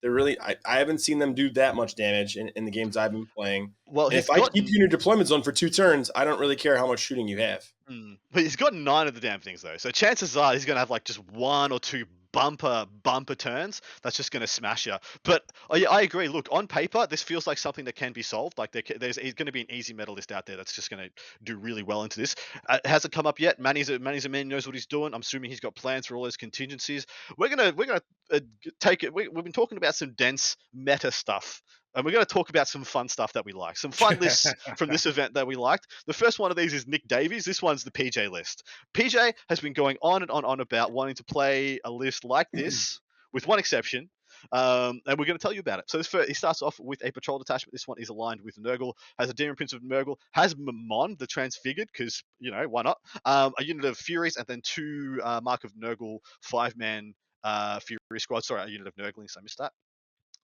[0.02, 2.98] They're really, I, I haven't seen them do that much damage in, in the games
[2.98, 3.74] I've been playing.
[3.88, 6.56] Well, if I keep you in your deployment zone for two turns, I don't really
[6.58, 7.63] care how much shooting you have.
[7.89, 8.18] Mm.
[8.32, 10.89] But he's got nine of the damn things though, so chances are he's gonna have
[10.89, 14.96] like just one or two bumper bumper turns that's just gonna smash you.
[15.24, 15.43] But
[15.74, 16.28] yeah, I agree.
[16.28, 18.58] Look, on paper, this feels like something that can be solved.
[18.58, 21.10] Like there, there's going to be an easy medalist out there that's just going to
[21.43, 22.36] do really well into this.
[22.67, 23.60] Uh, hasn't come up yet.
[23.60, 25.13] Manny's a, Manny's a man knows what he's doing.
[25.13, 27.06] I'm assuming he's got plans for all those contingencies.
[27.38, 28.39] We're gonna we're gonna uh,
[28.80, 29.13] take it.
[29.13, 31.62] We, we've been talking about some dense meta stuff.
[31.96, 34.52] And we're going to talk about some fun stuff that we like, some fun lists
[34.78, 35.88] from this event that we liked.
[36.08, 37.46] The first one of these is Nick Davies.
[37.46, 38.64] This one's the PJ list.
[38.94, 42.26] PJ has been going on and on and on about wanting to play a list
[42.26, 43.00] like this,
[43.32, 44.10] with one exception.
[44.52, 45.86] Um, and we're going to tell you about it.
[45.90, 47.72] So this first, he starts off with a patrol detachment.
[47.72, 51.28] This one is aligned with Nurgle, has a Demon Prince of Nurgle, has Mamon, the
[51.28, 52.98] Transfigured, because, you know, why not?
[53.26, 57.80] Um, a unit of Furies, and then two uh, Mark of Nurgle five man uh,
[57.80, 58.44] Fury squad.
[58.44, 59.38] Sorry, a unit of Nurglings.
[59.38, 59.72] I missed that.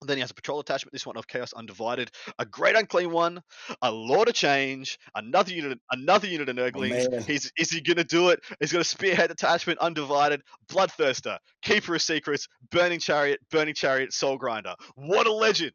[0.02, 2.10] Then he has a patrol attachment, this one of Chaos Undivided,
[2.40, 3.44] a Great Unclean One,
[3.82, 7.12] a Lord of Change, another unit, another unit of oh, Nurglings.
[7.12, 7.22] man.
[7.24, 8.40] He's is he gonna do it?
[8.62, 14.76] He's gonna spearhead detachment, Undivided, Bloodthirster, Keeper of Secrets, Burning Chariot, Burning Chariot, Soul Grinder.
[14.96, 15.74] What a legend!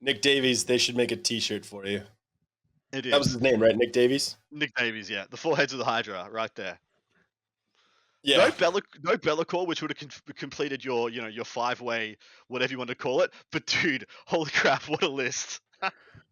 [0.00, 2.02] Nick Davies, they should make a t shirt for you.
[2.92, 3.12] It is.
[3.12, 3.76] That was his name, right?
[3.76, 4.36] Nick Davies?
[4.52, 6.78] Nick Davies, yeah, the four heads of the Hydra, right there.
[8.24, 8.38] Yeah.
[8.38, 12.16] No Bella, no Be'lakor, which would have con- completed your, you know, your five way,
[12.48, 13.30] whatever you want to call it.
[13.52, 15.60] But dude, holy crap, what a list!
[15.82, 15.90] I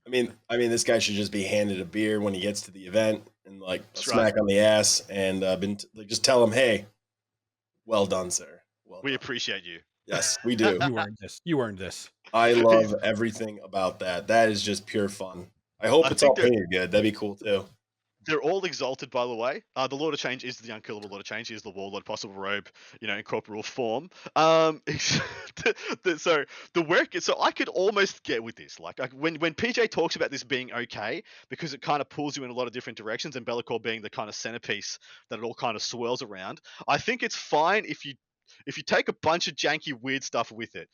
[0.08, 2.70] mean, I mean, this guy should just be handed a beer when he gets to
[2.70, 4.40] the event and like That's smack right.
[4.40, 6.86] on the ass, and uh, been t- like, just tell him, "Hey,
[7.86, 8.62] well done, sir.
[8.84, 9.78] Well We done." appreciate you.
[10.06, 10.78] yes, we do.
[10.80, 11.40] You earned this.
[11.44, 12.08] You earned this.
[12.32, 14.26] I love everything about that.
[14.28, 15.48] That is just pure fun.
[15.80, 16.90] I hope I it's all they're- painted good.
[16.90, 17.64] That'd be cool too.
[18.26, 19.62] They're all exalted, by the way.
[19.74, 21.48] Uh, the Lord of Change is the unkillable Lord of Change.
[21.48, 22.68] He is the Warlord, possible robe,
[23.00, 24.10] you know, in corporeal form.
[24.36, 27.08] Um, the, the- so the work.
[27.20, 28.78] So I could almost get with this.
[28.80, 32.44] Like when when PJ talks about this being okay, because it kind of pulls you
[32.44, 34.98] in a lot of different directions, and Be'lakor being the kind of centerpiece
[35.30, 36.60] that it all kind of swirls around.
[36.86, 38.14] I think it's fine if you
[38.66, 40.88] if you take a bunch of janky weird stuff with it.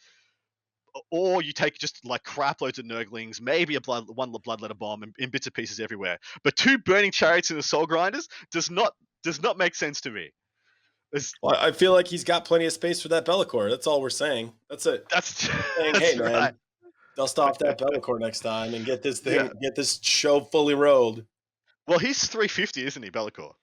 [1.11, 5.03] Or you take just like crap loads of Nurglings, maybe a blood one bloodletter bomb
[5.03, 6.19] in, in bits and pieces everywhere.
[6.45, 10.11] But two burning chariots and the soul grinders does not does not make sense to
[10.11, 10.31] me.
[11.43, 13.71] Well, I feel like he's got plenty of space for that Be'lakor.
[13.71, 14.53] That's all we're saying.
[14.69, 15.07] That's it.
[15.09, 15.29] that's
[15.77, 16.55] Saying, that's hey man,
[17.17, 19.49] dust off that Be'lakor next time and get this thing, Yeah.
[19.63, 21.25] get this show fully rolled.
[21.87, 23.55] Well, he's 350, isn't he, Be'lakor?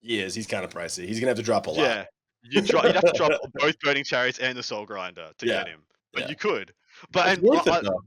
[0.00, 0.34] He is.
[0.34, 1.06] He's kind of pricey.
[1.06, 1.78] He's gonna have to drop a lot.
[1.78, 2.04] Yeah.
[2.42, 5.68] You you'd have to drop both burning chariots and the soul grinder to Yeah, get
[5.68, 6.28] him, but yeah.
[6.28, 6.72] you could.
[7.10, 8.02] But It's and worth it though.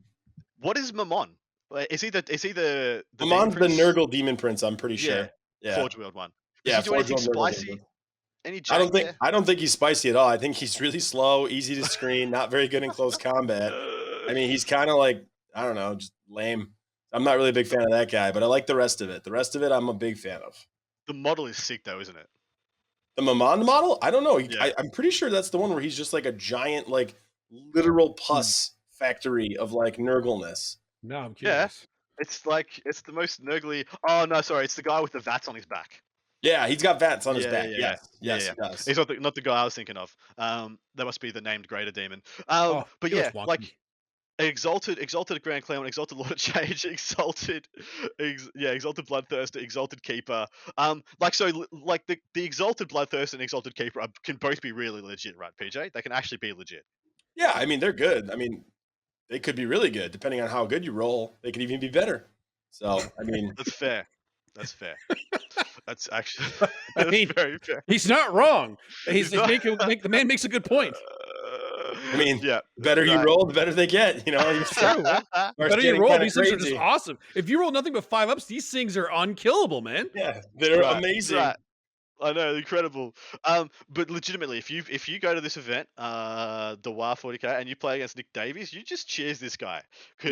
[0.60, 1.30] what is Mamon?
[1.70, 3.68] Like, Is he the is he the, the demon the?
[3.68, 4.64] Nurgle Demon Prince.
[4.64, 5.30] I'm pretty sure.
[5.62, 5.76] Yeah.
[5.76, 6.32] Forge World one?
[6.64, 6.78] Does yeah.
[6.78, 7.82] he do Forge anything World spicy?
[8.46, 9.18] Any I don't think there?
[9.22, 10.28] I don't think he's spicy at all.
[10.28, 13.74] I think he's really slow, easy to screen, not very good in close combat.
[13.74, 16.70] I mean, he's kind of like I don't know, just lame.
[17.12, 19.10] I'm not really a big fan of that guy, but I like the rest of
[19.10, 19.24] it.
[19.24, 20.54] The rest of it, I'm a big fan of.
[21.08, 22.28] the model is sick though, isn't it?
[23.16, 24.38] The Mamon model, I don't know.
[24.38, 24.66] He- Yeah.
[24.66, 27.16] I, I'm pretty sure that's the one where he's just like a giant, like
[27.74, 30.78] literal pus factory of like Nurgleness.
[31.04, 31.68] No, I'm Yeah.
[31.68, 31.88] curious.
[32.18, 33.86] It's like it's the most nurgly.
[34.08, 36.02] Oh no, sorry, it's the guy with the vats on his back.
[36.42, 37.66] Yeah, he's got vats on his Yeah, back.
[37.70, 38.52] yeah, yes, yeah, yes, yeah.
[38.66, 38.86] he does.
[38.86, 40.16] He's not the, not the guy I was thinking of.
[40.38, 42.22] Um, that must be the named greater demon.
[42.48, 43.76] Um, Oh, but yeah, like
[44.38, 47.70] Exalted, exalted Great Unclean, exalted Lord of Change, exalted,
[48.20, 50.46] ex, yeah, exalted Bloodthirster, exalted Keeper.
[50.78, 54.74] Um, like so, like the the exalted Bloodthirster and exalted Keeper are, can both be
[54.74, 55.94] really legit, right, PJ?
[55.94, 56.84] They can actually be legit.
[57.36, 58.30] Yeah, I mean they're good.
[58.32, 58.64] I mean,
[59.30, 61.38] they could be really good depending on how good you roll.
[61.42, 62.28] They could even be better.
[62.72, 64.08] So I mean, That's fair.
[64.54, 64.96] That's fair.
[65.86, 66.48] That's actually
[66.98, 67.84] I mean, very fair.
[67.88, 68.78] He's not wrong.
[69.06, 70.96] He's, He's he's not- making make, the man makes a good point.
[72.14, 73.26] I mean, yeah, the better you Right.
[73.26, 74.26] roll, the better they get.
[74.26, 74.66] You know, you true.
[74.66, 75.28] starts
[75.58, 76.10] Better you roll.
[76.12, 77.18] kinda These things are just awesome.
[77.36, 80.10] If you roll nothing but five ups, these things are unkillable, man.
[80.16, 81.38] Yeah, they're Right, amazing.
[81.38, 81.56] right.
[82.22, 83.14] I know, incredible.
[83.44, 87.60] Um, but legitimately, if you if you go to this event, uh, the WA 40k,
[87.60, 89.82] and you play against Nick Davies, you just cheers this guy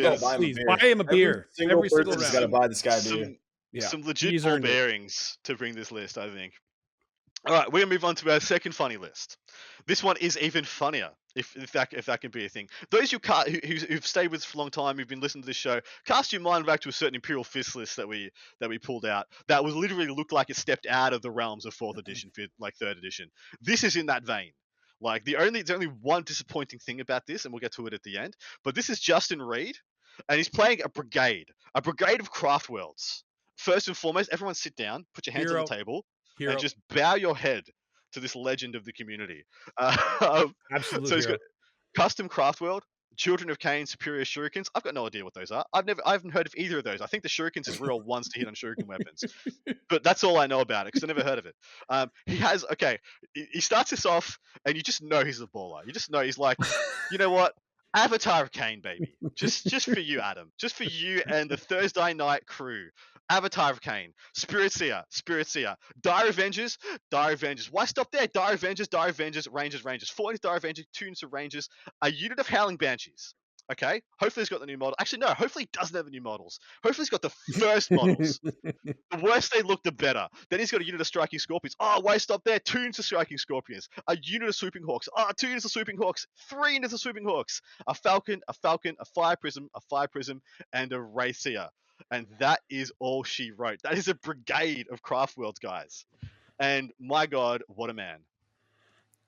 [0.00, 0.66] because buy him a Please beer.
[0.66, 2.32] buy him a Every beer single every single person's round.
[2.32, 3.24] got to buy this guy a beer.
[3.24, 3.38] some,
[3.72, 4.68] Yeah, some legit he's ball earned it.
[4.68, 6.54] bearings to bring this list, I think.
[7.46, 9.36] All right, we're gonna move on to our second funny list.
[9.86, 12.68] This one is even funnier, if, if that if that can be a thing.
[12.90, 15.46] Those who who who've stayed with us for a long time, who've been listening to
[15.46, 18.30] this show, cast your mind back to a certain Imperial Fist list that we
[18.60, 19.26] that we pulled out.
[19.48, 22.52] That was literally looked like it stepped out of the realms of fourth edition, fifth,
[22.58, 23.30] like third edition.
[23.60, 24.52] This is in that vein.
[25.00, 27.94] Like the only there's only one disappointing thing about this, and we'll get to it
[27.94, 28.36] at the end.
[28.62, 29.76] But this is Justin Reed,
[30.28, 33.24] and he's playing a brigade, a brigade of craft worlds.
[33.56, 36.04] First and foremost, everyone sit down, put your hands on the table,
[36.38, 37.64] Hero, and just bow your head
[38.14, 39.44] to this legend of the community.
[39.76, 41.38] Uh, absolute so he's got
[41.96, 42.84] custom craft world,
[43.16, 44.66] Children of Khaine, superior shurikens.
[44.74, 45.64] I've got no idea what those are.
[45.72, 47.00] I've never, I haven't heard of either of those.
[47.00, 49.24] I think the shurikens is real ones to hit on shuriken weapons,
[49.88, 51.54] but that's all I know about it because I never heard of it.
[51.88, 52.98] Um, he has okay.
[53.34, 55.86] He starts this off, and you just know he's a baller.
[55.86, 56.58] You just know he's like,
[57.10, 57.54] you know what?
[57.94, 59.14] Avatar of Khaine, baby.
[59.36, 60.50] Just just for you, Adam.
[60.58, 62.88] Just for you and the Thursday night crew.
[63.30, 64.12] Avatar of Khaine.
[64.34, 65.02] Spirit Seer.
[65.10, 65.76] Spirit Seer.
[66.02, 66.76] Dire Avengers.
[67.10, 67.70] Dire Avengers.
[67.70, 68.26] Why stop there?
[68.26, 68.88] Dire Avengers.
[68.88, 69.48] Dire Avengers.
[69.48, 69.84] Rangers.
[69.84, 70.10] Rangers.
[70.10, 70.86] 40 Dire Avengers.
[70.92, 71.68] Tunes of Rangers.
[72.02, 73.34] A unit of Howling Banshees.
[73.72, 74.02] Okay.
[74.18, 74.94] Hopefully he's got the new model.
[75.00, 75.28] Actually, no.
[75.28, 76.58] Hopefully he doesn't have the new models.
[76.82, 78.38] Hopefully he's got the first models.
[78.64, 80.28] the worse they look, the better.
[80.50, 81.74] Then he's got a unit of striking scorpions.
[81.80, 82.58] Oh, why stop there?
[82.58, 83.88] Two units of striking scorpions.
[84.06, 85.08] A unit of swooping hawks.
[85.16, 86.26] Ah, Oh, two units of swooping hawks.
[86.50, 87.62] Three units of swooping hawks.
[87.86, 90.42] A falcon, a falcon, a fire prism, a fire prism,
[90.72, 91.68] and a racer.
[92.10, 93.80] And that is all she wrote.
[93.82, 96.04] That is a brigade of craft worlds, guys.
[96.58, 98.18] And my God, what a man.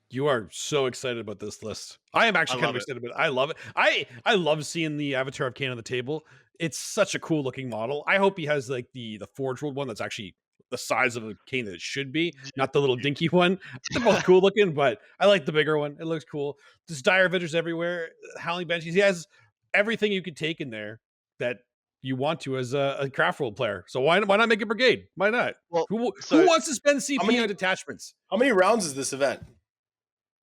[0.09, 1.97] You are so excited about this list.
[2.13, 2.83] I am actually kind love of it.
[2.83, 3.21] excited about it.
[3.21, 3.57] I love it.
[3.75, 6.23] I I love seeing the Avatar of Khaine on the table.
[6.59, 8.03] It's such a cool looking model.
[8.07, 10.35] I hope he has like the the Forge World one that's actually
[10.69, 13.57] the size of a cane that it should be, not the little dinky one.
[13.91, 15.97] They're both cool looking, but I like the bigger one.
[15.99, 16.57] It looks cool.
[16.87, 18.09] There's dire Avengers everywhere.
[18.35, 18.93] Uh, Howling Banshees.
[18.93, 19.27] He has
[19.73, 20.99] everything you could take in there
[21.39, 21.59] that
[22.01, 23.83] you want to as a, a craft world player.
[23.87, 25.05] So why why not make a brigade?
[25.15, 25.55] Why not?
[25.69, 28.13] Well, Who so- who wants to spend CP many- on detachments?
[28.31, 29.41] How many rounds is this event?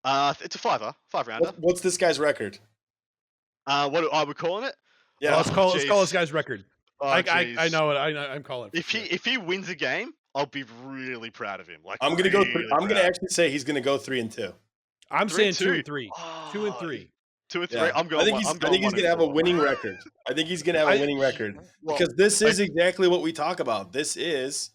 [0.04, 1.52] Uh, it's a fiver, five rounder.
[1.58, 2.58] What's this guy's record?
[3.66, 4.74] Uh, what are we calling it?
[5.20, 6.02] Yeah, Well, let's call let's call jeez.
[6.02, 6.64] this guy's record.
[7.00, 7.94] Oh, I, I, I know it.
[7.96, 8.20] I know.
[8.26, 8.70] I'm calling.
[8.72, 11.80] it If for he if he wins a game, I'll be really proud of him.
[11.84, 12.40] Like I'm gonna go.
[12.40, 14.52] really Th- I'm gonna actually say he's gonna go three and two.
[15.10, 15.72] I'm three saying and two two.
[15.74, 16.10] and three,
[16.52, 17.10] two and Oh, three.
[17.48, 17.80] Two and three.
[17.80, 17.92] Yeah.
[17.94, 18.22] I'm going.
[18.22, 18.48] I think he's.
[18.48, 19.98] I'm I going think he's gonna have a winning record.
[20.28, 23.22] I think he's gonna have a winning record Well, because this I- is exactly what
[23.22, 23.92] we talk about.
[23.92, 24.70] This is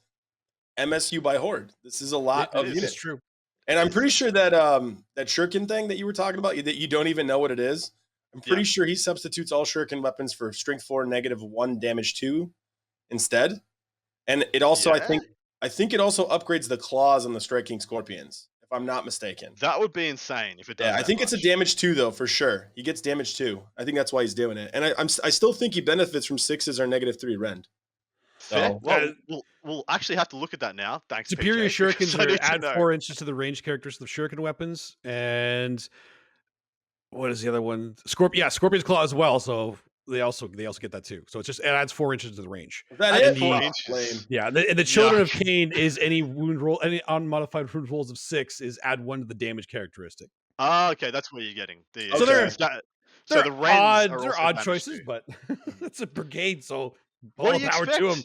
[0.79, 1.73] MSU by Horde.
[1.83, 3.19] This is a lot It- of it is units, true.
[3.67, 6.77] And I'm pretty sure that um that shuriken thing that you were talking about that
[6.77, 7.91] you don't even know what it is.
[8.33, 8.65] I'm pretty Yeah.
[8.65, 12.51] sure he substitutes all shuriken weapons for strength four negative one damage two
[13.09, 13.61] instead,
[14.27, 15.23] and it also I think
[15.61, 19.53] I think it also upgrades the claws on the striking scorpions if I'm not mistaken.
[19.61, 20.85] That would be insane if it does.
[20.85, 22.71] Yeah, I think it's a damage two though for sure.
[22.75, 23.63] He gets damage two.
[23.77, 25.81] I think that's why he's doing it, and I, I'm s- I still think he
[25.81, 27.67] benefits from sixes or negative three rend.
[28.49, 28.69] Fair.
[28.69, 31.03] So- Well, Uh, we'll we'll actually have to look at that now.
[31.09, 31.29] Thanks.
[31.29, 35.87] Superior PJ, shurikens are add four inches to the range characters of shuriken weapons, and
[37.11, 37.95] what is the other one?
[38.05, 38.39] Scorpion.
[38.45, 39.39] Yeah, Scorpion's claw as well.
[39.39, 39.77] So
[40.07, 41.23] they also they also get that too.
[41.27, 42.85] So it's just it adds four inches to the range.
[42.91, 43.33] Is that I it?
[43.33, 44.27] did four inches.
[44.29, 48.09] Yeah, the, and the Children of Khaine is any wound roll, any unmodified wound rolls
[48.11, 50.29] of six is add one to the damage characteristic.
[50.57, 51.79] Ah, okay, that's where you're getting.
[51.93, 52.83] The, So they're- that-
[53.25, 55.05] so They're the Wrens odd, are they're odd choices, too.
[55.05, 55.23] but
[55.81, 56.95] it's a brigade, so
[57.35, 58.23] What all do you power to them.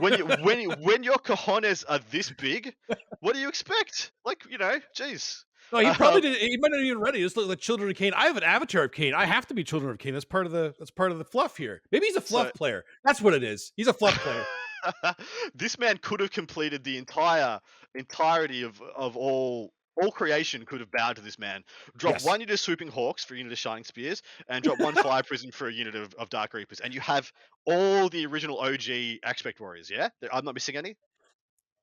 [0.00, 2.74] When you when you, when your cojones are this big,
[3.20, 4.12] what do you expect?
[4.24, 5.42] Like you know, jeez.
[5.72, 6.38] No, he probably Uh, didn't.
[6.48, 7.20] He might not even ready.
[7.20, 8.12] Just look like Children of Khaine.
[8.14, 9.14] I have an avatar of Khaine.
[9.14, 10.12] I have to be Children of Khaine.
[10.12, 10.74] That's part of the.
[10.78, 11.82] That's part of the fluff here.
[11.90, 12.84] Maybe he's a fluff So- player.
[13.04, 13.72] That's what it is.
[13.76, 15.14] He's a fluff player.
[15.54, 17.58] this man could have completed the entire
[17.94, 21.62] entirety of of all all creation could have bowed to this man.
[21.96, 22.24] Drop Yes.
[22.24, 25.22] one unit of swooping hawks for a unit of shining spears, and drop one fire
[25.22, 27.30] prism for a unit of, of dark reapers, and you have
[27.64, 29.90] all the original OG aspect warriors.
[29.90, 30.96] Yeah, I'm not missing any.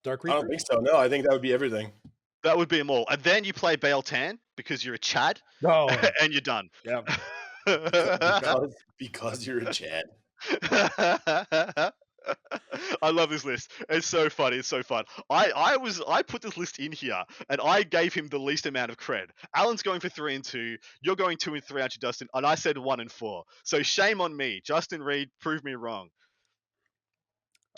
[0.03, 0.37] Dark Reapers.
[0.37, 0.79] I don't think so.
[0.79, 1.91] No, I think that would be everything.
[2.43, 5.87] That would be them all, and then you play Biel-Tan because you're a Chad, No.
[6.21, 6.69] and you're done.
[6.85, 7.01] yeah.
[7.65, 10.03] because, because you're a Chad.
[13.01, 13.71] I love this list.
[13.89, 14.57] It's so funny.
[14.57, 15.03] It's so fun.
[15.29, 18.65] I, I was I put this list in here and I gave him the least
[18.65, 19.25] amount of cred.
[19.55, 20.77] Alan's going for three and two.
[21.01, 22.27] You're going two and three, aren't you, Dustin?
[22.33, 23.43] And I said one and four.
[23.63, 24.61] So shame on me.
[24.65, 26.09] Justin Reed, prove me wrong.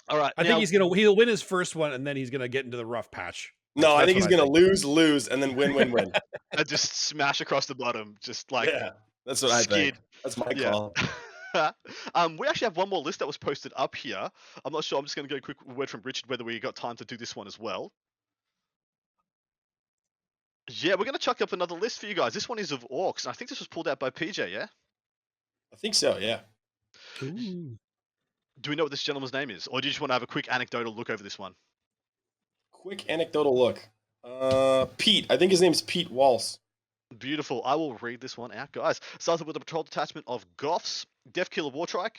[0.09, 0.33] All right.
[0.37, 2.65] I now- think he's gonna he'll win his first one and then he's gonna get
[2.65, 3.51] into the rough patch.
[3.75, 6.11] No, I think he's I gonna lose, lose, and then win, win, win.
[6.57, 8.91] and just smash across the bottom, just like yeah,
[9.25, 9.95] that's what I think.
[10.23, 10.71] That's my Yeah.
[10.71, 10.93] call.
[12.15, 14.29] um, we actually have one more list that was posted up here.
[14.63, 14.99] I'm not sure.
[14.99, 17.05] I'm just going to go a quick word from Richard whether we got time to
[17.05, 17.91] do this one as well.
[20.69, 22.33] Yeah, we're going to chuck up another list for you guys.
[22.33, 24.51] This one is of orcs, and I think this was pulled out by PJ.
[24.51, 24.65] Yeah.
[25.71, 26.17] I think so.
[26.17, 26.39] Yeah.
[27.21, 27.77] Ooh.
[28.61, 30.23] Do we know what this gentleman's name is, or do you just want to have
[30.23, 31.53] a quick anecdotal look over this one?
[32.71, 33.87] Quick anecdotal look.
[34.23, 35.27] Uh, Pete.
[35.29, 36.55] I think his name's Pete Walsh.
[37.19, 37.61] Beautiful.
[37.63, 38.99] I will read this one out, guys.
[39.19, 42.17] Starts with a patrol detachment of Goffs, Death Killer Wartrike,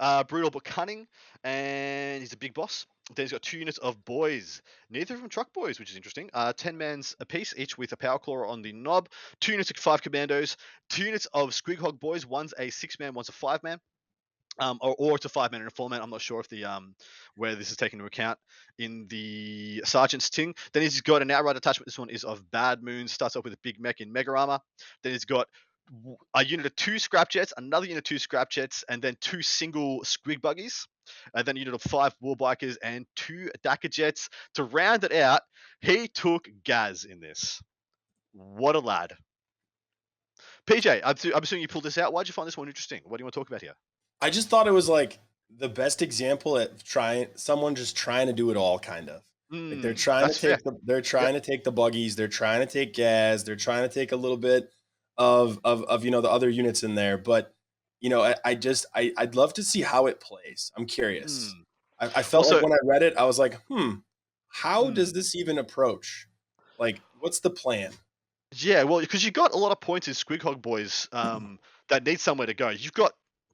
[0.00, 1.06] uh, Brutal but Cunning,
[1.44, 2.86] and he's a big boss.
[3.14, 6.30] Then he's got two units of boys, neither of them truck boys, which is interesting.
[6.32, 9.08] Uh, 10 mans apiece, each with a power claw on the knob.
[9.40, 10.56] Two units of five commandos,
[10.88, 13.78] two units of Squighog boys, one's a six man, one's a five man.
[14.58, 16.02] Um, or, or it's a five four man.
[16.02, 16.94] I'm not sure if the um
[17.36, 18.38] where this is taken into account
[18.78, 20.54] in the sergeant's thing.
[20.72, 21.86] Then he's got an Outrider attachment.
[21.86, 23.08] This one is of Bad Moon.
[23.08, 24.60] Starts off with a big Mek in Mega Armor.
[25.02, 25.48] Then he's got
[26.34, 29.42] a unit of two scrap jets, another unit of two scrap jets, and then two
[29.42, 30.86] single squig buggies.
[31.34, 34.28] And then a unit of five war bikers and two Dakka jets.
[34.54, 35.42] To round it out,
[35.80, 37.60] he took Ghaz in this.
[38.32, 39.12] What a lad.
[40.66, 42.12] PJ, I'm assuming you pulled this out.
[42.12, 43.00] Why'd you find this one interesting?
[43.04, 43.74] What do you want to talk about here?
[44.22, 45.20] I just thought it was like
[45.50, 49.22] the best example at trying someone just trying to do it all, kind of.
[49.70, 50.58] Like they're Mm, trying to that's fair.
[50.58, 53.88] take the they're trying to take the buggies, they're trying to take Ghaz, they're trying
[53.88, 54.72] to take a little bit
[55.18, 57.54] of of of you know the other units in there, but
[58.00, 60.72] you know I, I just I I'd love to see how it plays.
[60.76, 61.56] I'm curious.
[61.56, 61.64] Mm.
[62.00, 63.96] I, I felt like when I read it, I was like, hmm,
[64.48, 64.94] how Hmm.
[64.94, 66.28] does this even approach?
[66.78, 67.92] Like, what's the plan?
[68.54, 71.58] Yeah, well, because you've got a lot of points in Squighog Boys um,
[71.88, 72.68] that need somewhere to go.
[72.68, 73.12] You've got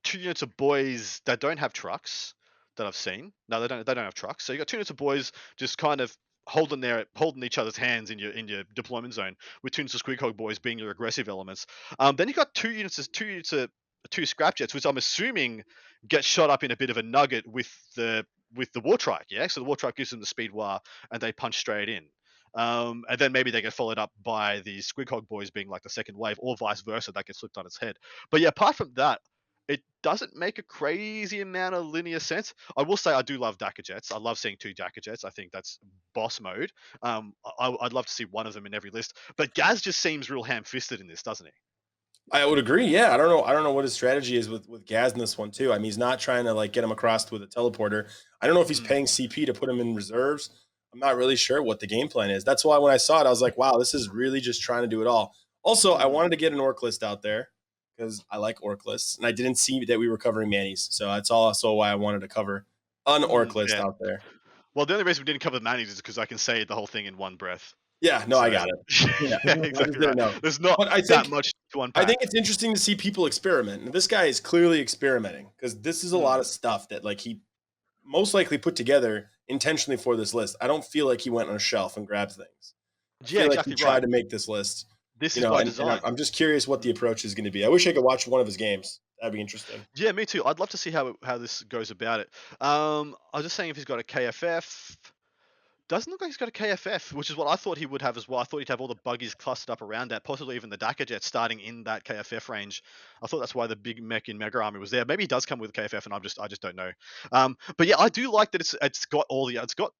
[0.09, 2.35] two units of boys that don't have trucks
[2.77, 3.33] that I've seen.
[3.49, 3.85] No, they don't.
[3.85, 4.45] They don't have trucks.
[4.45, 7.77] So you got two units of boys just kind of holding their holding each other's
[7.77, 10.91] hands in your in your deployment zone, with two units of Squighog Boys being your
[10.91, 11.67] aggressive elements.
[11.99, 13.71] Um, then you got two units of two units of
[14.11, 15.65] two scrap jets, which I'm assuming
[16.09, 19.27] get shot up in a bit of a nugget with the with the war trike.
[19.31, 20.81] Yeah, so the war trike gives them the speed war,
[21.13, 22.05] and they punch straight in.
[22.55, 25.91] Um, and then maybe they get followed up by the Squighog boys being like the
[25.91, 27.97] second wave, or vice versa, that gets flipped on its head.
[28.31, 29.21] But yeah, apart from that,
[29.69, 32.55] it doesn't make a crazy amount of linear sense.
[32.77, 34.11] I will say I do love Dakka jets.
[34.11, 35.25] I love seeing two Dakka jets.
[35.25, 35.79] I think that's
[36.15, 36.73] boss mode.
[37.03, 39.17] Um, I, I'd love to see one of them in every list.
[39.37, 41.53] But Ghaz just seems real ham-fisted in this, doesn't he?
[42.31, 42.87] I would agree.
[42.87, 43.43] Yeah, I don't know.
[43.43, 45.73] I don't know what his strategy is with with Ghaz in this one too.
[45.73, 48.09] I mean, he's not trying to like get him across with a teleporter.
[48.43, 48.87] I don't know if he's Mm.
[48.87, 50.51] paying CP to put him in reserves.
[50.93, 52.45] I'm not really sure what the game plan is.
[52.45, 54.83] That's why when I saw it, I was like, wow, this is really just trying
[54.83, 55.35] to do it all.
[55.63, 57.49] Also, I wanted to get an orc list out there
[57.99, 61.07] because I like orc lists, and I didn't see that we were covering Manny's, so
[61.09, 62.65] that's also why I wanted to cover
[63.07, 63.85] an orc list yeah.
[63.85, 64.21] out there.
[64.75, 66.75] Well, the only reason we didn't cover the manis is because I can say the
[66.75, 67.75] whole thing in one breath.
[68.01, 69.21] Yeah, no, I got it.
[69.21, 70.41] yeah, I exactly right.
[70.41, 72.05] There's not But I that think much to unpack.
[72.05, 73.83] I think it's interesting to see people experiment.
[73.83, 76.23] And this guy is clearly experimenting because this is a Mm.
[76.23, 77.41] lot of stuff that like he
[78.05, 80.55] most likely put together intentionally for this list.
[80.61, 82.75] I don't feel like he went on a shelf and grabbed things.
[83.21, 84.03] I yeah, feel like he tried right.
[84.03, 84.87] to make this list.
[85.19, 85.89] This You is know, by and, and design.
[85.89, 87.65] I'm- I'm just curious what the approach is going to be.
[87.65, 89.01] I wish I could watch one of his games.
[89.21, 89.81] That'd be interesting.
[89.95, 90.45] Yeah, me too.
[90.45, 92.29] I'd love to see how it- how this goes about it.
[92.61, 94.97] Um, I was just saying if he's got a KFF.
[95.89, 98.19] Doesn't look like he's got a KFF, which is what I thought he would have
[98.19, 98.39] as well.
[98.41, 101.07] I thought he'd have all the buggies clustered up around that, possibly even the Dakka
[101.07, 102.83] jet starting in that KFF range.
[103.23, 105.07] I thought that's why the big Mek in Mega Armor was there.
[105.07, 106.91] Maybe he does come with a KFF, and I'm just I just don't know.
[107.33, 109.93] Um, but yeah, I do like that it's it's got all the it's got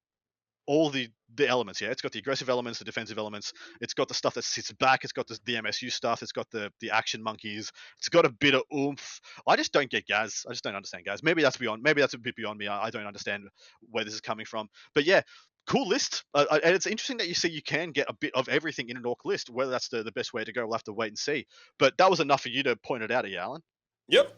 [0.69, 1.81] all the the elements.
[1.81, 3.53] Yeah, it's got the aggressive elements, the defensive elements.
[3.81, 5.03] It's got the stuff that sits back.
[5.03, 6.21] It's got the, the MSU stuff.
[6.21, 7.71] It's got the the action monkeys.
[7.97, 9.19] It's got a bit of oomph.
[9.47, 10.45] I just don't get Ghaz.
[10.47, 11.23] I just don't understand Ghaz.
[11.23, 11.81] Maybe that's beyond.
[11.81, 12.67] Maybe that's a bit beyond me.
[12.67, 13.45] I, I don't understand
[13.89, 14.69] where this is coming from.
[14.93, 15.21] But yeah,
[15.65, 16.23] cool list.
[16.35, 18.89] Uh, uh, and it's interesting that you see you can get a bit of everything
[18.89, 19.49] in an orc list.
[19.49, 21.47] Whether that's the, the best way to go, we'll have to wait and see.
[21.79, 23.63] But that was enough for you to point it out, at you, Alan.
[24.09, 24.31] Yep.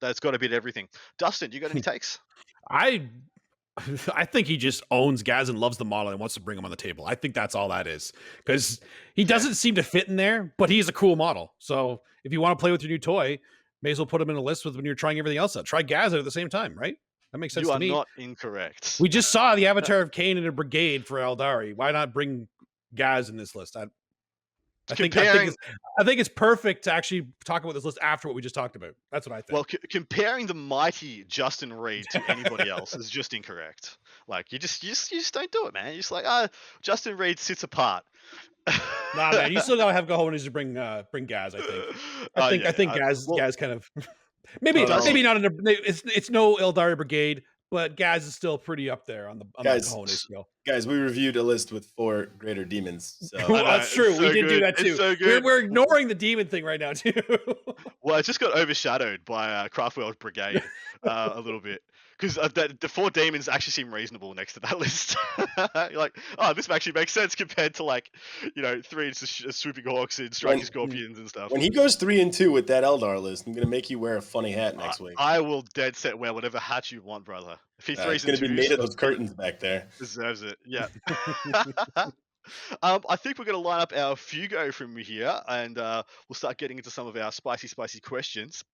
[0.00, 0.88] That's got a bit of everything.
[1.20, 2.18] Dustin, you got any takes?
[2.68, 3.08] I
[4.14, 6.64] I think he just owns Ghaz and loves the model and wants to bring him
[6.64, 7.04] on the table.
[7.06, 8.12] I think that's all that is.
[8.38, 8.80] Because
[9.14, 11.52] he doesn't seem to fit in there, but he's a cool model.
[11.58, 13.38] So if you want to play with your new toy,
[13.82, 15.64] may as well put him in a list with when you're trying everything else out.
[15.64, 16.96] Try Ghaz at the same time, right?
[17.32, 17.90] That makes sense You to are me.
[17.90, 18.96] not incorrect.
[18.98, 21.74] We just saw the avatar of Khaine in a brigade for Eldari.
[21.76, 22.48] Why not bring
[22.94, 23.76] Ghaz in this list?
[23.76, 23.84] I,
[24.90, 25.56] I think, I think it's
[25.98, 28.76] I think it's perfect to actually talk about this list after what we just talked
[28.76, 28.94] about.
[29.12, 29.52] That's what I think.
[29.52, 33.98] Well, c- comparing the mighty Justin Reed to anybody else is just incorrect.
[34.26, 35.86] Like you just, you just, you just don't do it, man.
[35.88, 36.48] You're just like, ah,
[36.82, 38.04] Justin Reed sits apart.
[39.16, 41.54] nah, man, you still gotta have cojones to bring uh bring Ghaz.
[41.54, 41.84] I think.
[42.36, 43.90] I Uh, think yeah, I think I- Ghaz well, Ghaz kind of
[44.60, 48.58] maybe Uh, maybe not in a it's it's no Eldari Brigade, but Ghaz is still
[48.58, 50.48] pretty up there on the on Guys, the cojones scale.
[50.66, 53.16] Guys, we reviewed a list with four greater demons.
[53.20, 54.10] So Well, that's it's true.
[54.12, 54.96] we so did do that too.
[54.96, 57.12] so we're, we're ignoring the demon thing right now too.
[58.02, 60.62] Well, it just got overshadowed by uh, Craftworld Brigade
[61.02, 61.82] uh, a little bit
[62.18, 65.16] because uh, the, the four demons actually seem reasonable next to that list.
[65.56, 68.10] You're like, oh, this actually makes sense compared to like,
[68.56, 71.50] you know, three sh- swooping hawks and striking When- scorpions and stuff.
[71.52, 74.16] when he goes three and two with that Eldar list, I'm gonna make you wear
[74.16, 75.14] a funny hat next I- week.
[75.18, 77.56] I will dead set wear whatever hat you want, brother.
[77.78, 79.88] If he Uh, threes it's gonna be made of those curtains back there.
[79.98, 80.58] deserves it.
[80.66, 80.88] Yeah.
[82.82, 86.34] um, I think we're going to line up our Fugo from here, and uh, we'll
[86.34, 88.64] start getting into some of our spicy, spicy questions.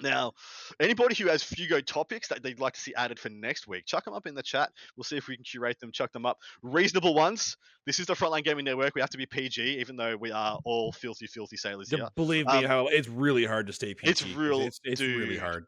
[0.00, 0.32] Now,
[0.80, 4.04] anybody who has Fugo topics that they'd like to see added for next week, chuck
[4.04, 4.70] them up in the chat.
[4.96, 6.38] We'll see if we can curate them, chuck them up.
[6.62, 7.56] Reasonable ones.
[7.86, 8.94] This is the Frontline Gaming Network.
[8.94, 12.08] We have to be PG, even though we are all filthy, filthy sailors here.
[12.16, 14.10] Believe me, Um, how it's really hard to stay PG.
[14.10, 15.66] it's real- It's, it's really hard.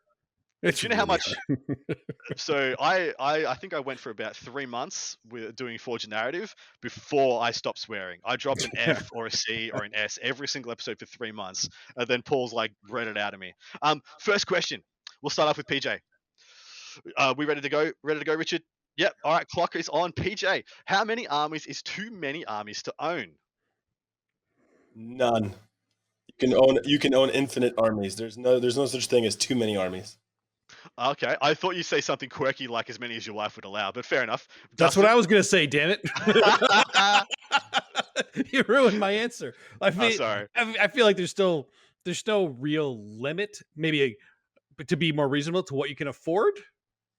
[0.62, 1.34] It's Do you know how much?
[2.36, 6.54] so I, I I think I went for about three months with doing Forge narrative
[6.80, 8.20] before I stopped swearing.
[8.24, 11.32] I dropped an F or a C or an S every single episode for three
[11.32, 13.52] months, and then Paul's like read it out of me.
[13.82, 14.82] Um, first question.
[15.22, 15.98] We'll start off with PJ.
[17.16, 17.92] Uh, we ready to go?
[18.02, 18.62] Ready to go, Richard?
[18.96, 19.14] Yep.
[19.24, 19.46] All right.
[19.48, 20.12] Clock is on.
[20.12, 23.28] PJ, how many armies is too many armies to own?
[24.94, 25.54] None.
[26.28, 28.16] You can own you can own infinite armies.
[28.16, 30.16] There's no there's no such thing as too many armies.
[30.98, 31.36] Okay.
[31.40, 34.04] I thought you'd say something quirky like as many as your wife would allow, but
[34.04, 34.48] fair enough.
[34.76, 35.66] That's what I was gonna say.
[35.66, 36.00] Damn it!
[38.52, 39.54] you ruined my answer.
[39.80, 40.46] I Oh, feel, sorry.
[40.56, 41.68] I, I feel like there's still
[42.04, 43.58] there's no real limit.
[43.76, 44.02] Maybe
[44.78, 46.54] a, to be more reasonable to what you can afford,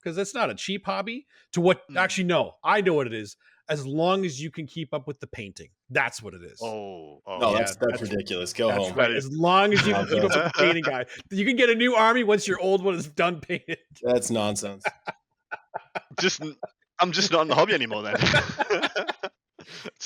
[0.01, 1.25] because that's not a cheap hobby.
[1.53, 1.97] To what Mm.
[1.97, 3.35] actually no, I know what it is.
[3.69, 6.59] As long as you can keep up with the painting, that's what it is.
[6.63, 8.53] Oh, oh No, yeah, that's that's, that's- ridiculous.
[8.53, 8.97] Go That's home.
[8.97, 9.11] right.
[9.11, 11.75] As long as you can keep up with the painting guy, you can get a
[11.75, 13.77] new army once your old one is done painted.
[14.03, 14.85] That's nonsense.
[16.19, 16.41] just
[16.99, 18.15] I'm just not in the hobby anymore then.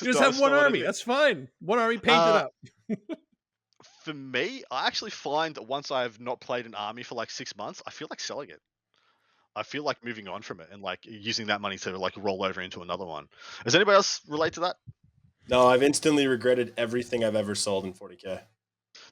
[0.01, 0.81] You just have one army.
[0.81, 1.47] That's fine.
[1.59, 2.53] One army painted Uh, up.
[4.03, 4.63] for me.
[4.71, 7.91] I actually find that once I've not played an army for like six months, I
[7.91, 8.59] feel like selling it.
[9.55, 12.43] I feel like moving on from it and like using that money to like roll
[12.43, 13.27] over into another one.
[13.63, 14.77] Does anybody else relate to that?
[15.49, 18.39] No, I've instantly regretted everything I've ever sold in 40k.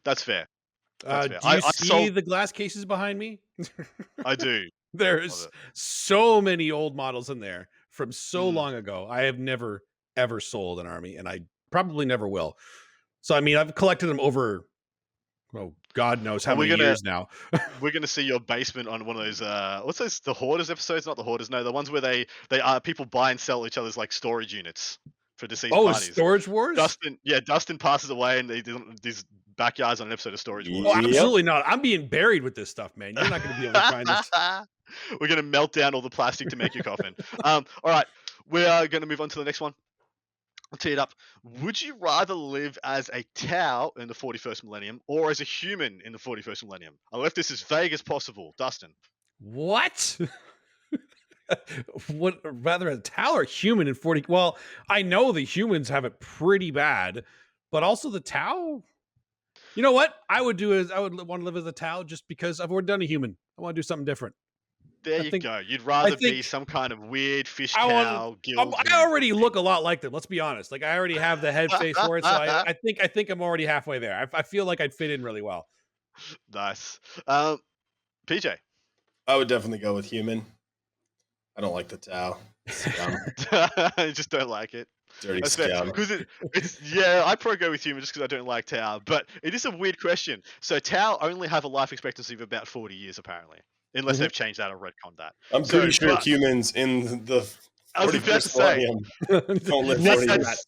[0.06, 0.48] That's fair.
[1.06, 1.40] Uh, fair.
[1.40, 3.40] do I- you I see sold- the glass cases behind me?
[4.26, 4.64] I do.
[4.94, 5.52] There's it.
[5.74, 8.56] so many old models in there from so Mm.
[8.56, 9.08] long ago.
[9.10, 9.84] I have never
[10.18, 12.58] ever sold an army, and I probably never will.
[13.22, 14.66] So I mean, I've collected them over,
[15.56, 17.28] oh God knows how we many gonna- years now.
[17.82, 19.42] We're gonna see your basement on one of those.
[19.42, 20.20] Uh, what's those?
[20.20, 21.06] The hoarders episodes?
[21.06, 21.50] Not the hoarders.
[21.50, 24.54] No, the ones where they they uh, people buy and sell each other's like storage
[24.54, 25.00] units
[25.38, 26.14] for deceased Oh, parties.
[26.14, 26.76] Storage Wars?
[26.78, 28.62] Dustin, yeah, Dustin passes away and they
[29.02, 29.24] these
[29.58, 30.86] backyards on an episode of Storage Wars.
[30.88, 31.10] Oh, Yep.
[31.10, 31.64] absolutely not.
[31.66, 33.16] I'm being buried with this stuff, man.
[33.16, 34.32] You're not going to be able to find this.
[35.22, 37.14] We're gonna melt down all the plastic to make your coffin.
[37.44, 38.06] Um, all right,
[38.50, 39.74] we are gonna move on to the next one.
[40.72, 41.14] I'll tee it up.
[41.44, 46.00] Would you rather live as a Tau in the 41st millennium or as a human
[46.06, 46.94] in the 41st millennium?
[47.12, 48.54] I left this as vague as possible.
[48.58, 48.94] Dustin.
[49.40, 50.20] What?
[52.12, 54.58] what rather a Tau or human in 40 well
[54.88, 57.24] i know the humans have it pretty bad
[57.72, 58.84] but also the tau
[59.76, 62.04] you know what i would do is i would want to live as a tau
[62.04, 64.36] just because i've already done a human i want to do something different
[65.04, 65.60] There I you think- go.
[65.60, 68.76] You'd rather be some kind of weird fish I wanna- cow guild.
[68.88, 71.52] i already look a lot like them let's be honest like i already have the
[71.52, 74.40] head face for it so I, I think i think i'm already halfway there I,
[74.40, 75.68] I feel like i'd fit in really well
[76.54, 77.00] Nice.
[77.28, 77.60] Um,
[78.28, 78.56] PJ.
[79.28, 80.46] I would definitely go with human.
[81.58, 82.38] I don't like the Tau.
[83.98, 84.88] I just don't like it.
[85.22, 88.48] Dirty That's Because it, it's yeah, I probably go with human just because I don't
[88.48, 89.00] like Tau.
[89.06, 90.42] But it is a weird question.
[90.62, 93.60] So Tau only have a life expectancy of about forty years, apparently,
[93.94, 94.20] unless Mhm.
[94.20, 95.34] they've changed that or retconned that.
[95.52, 97.48] I'm So, pretty sure but- humans in the
[97.96, 98.86] I was about to say.
[99.28, 100.66] don't live Less 40 than years.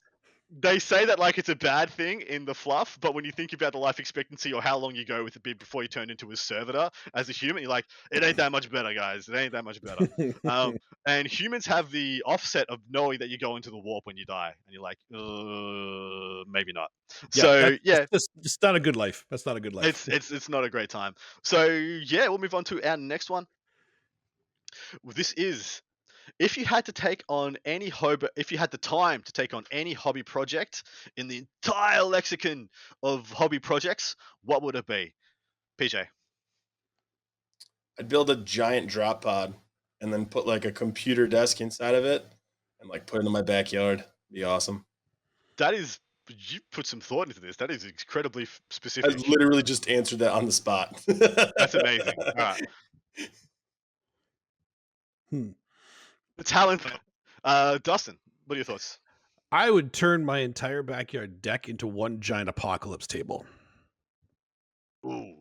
[0.60, 3.54] They say that like it's a bad thing in the fluff, but when you think
[3.54, 6.30] about the life expectancy or how long you go with it before you turn into
[6.32, 9.30] a servitor as a human, you're like, it ain't that much better, guys.
[9.30, 10.10] It ain't that much better.
[10.50, 10.78] um,
[11.08, 14.26] and humans have the offset of knowing that you go into the warp when you
[14.26, 16.90] die, and you're like, uh, maybe not.
[17.32, 20.08] so that's- yeah, it's, just not a good life that's not a good life it's
[20.08, 21.14] it's it's not a great time.
[21.44, 23.46] So yeah, we'll move on to our next one.
[25.04, 25.82] This is
[26.40, 29.54] if you had to take on any hobby, if you had the time to take
[29.54, 30.84] on any hobby project
[31.18, 32.70] in the entire lexicon
[33.04, 35.14] of hobby projects, what would it be?
[35.80, 36.06] PJ.
[38.00, 39.54] I'd build a giant drop pod
[40.02, 42.26] and then put like a computer desk inside of it
[42.80, 44.04] and like put it in my backyard.
[44.32, 44.86] Be awesome.
[45.58, 47.58] That is you put some thought into this.
[47.58, 49.12] That is incredibly specific.
[49.12, 51.02] I literally just answered that on the spot.
[51.08, 52.14] That's amazing.
[52.18, 52.68] All right.
[55.30, 55.52] Hmm.
[56.38, 56.82] The talent.
[57.44, 59.00] Uh, Dustin, what are your thoughts?
[59.52, 63.46] I would turn my entire backyard deck into one giant apocalypse table.
[65.06, 65.34] Ooh.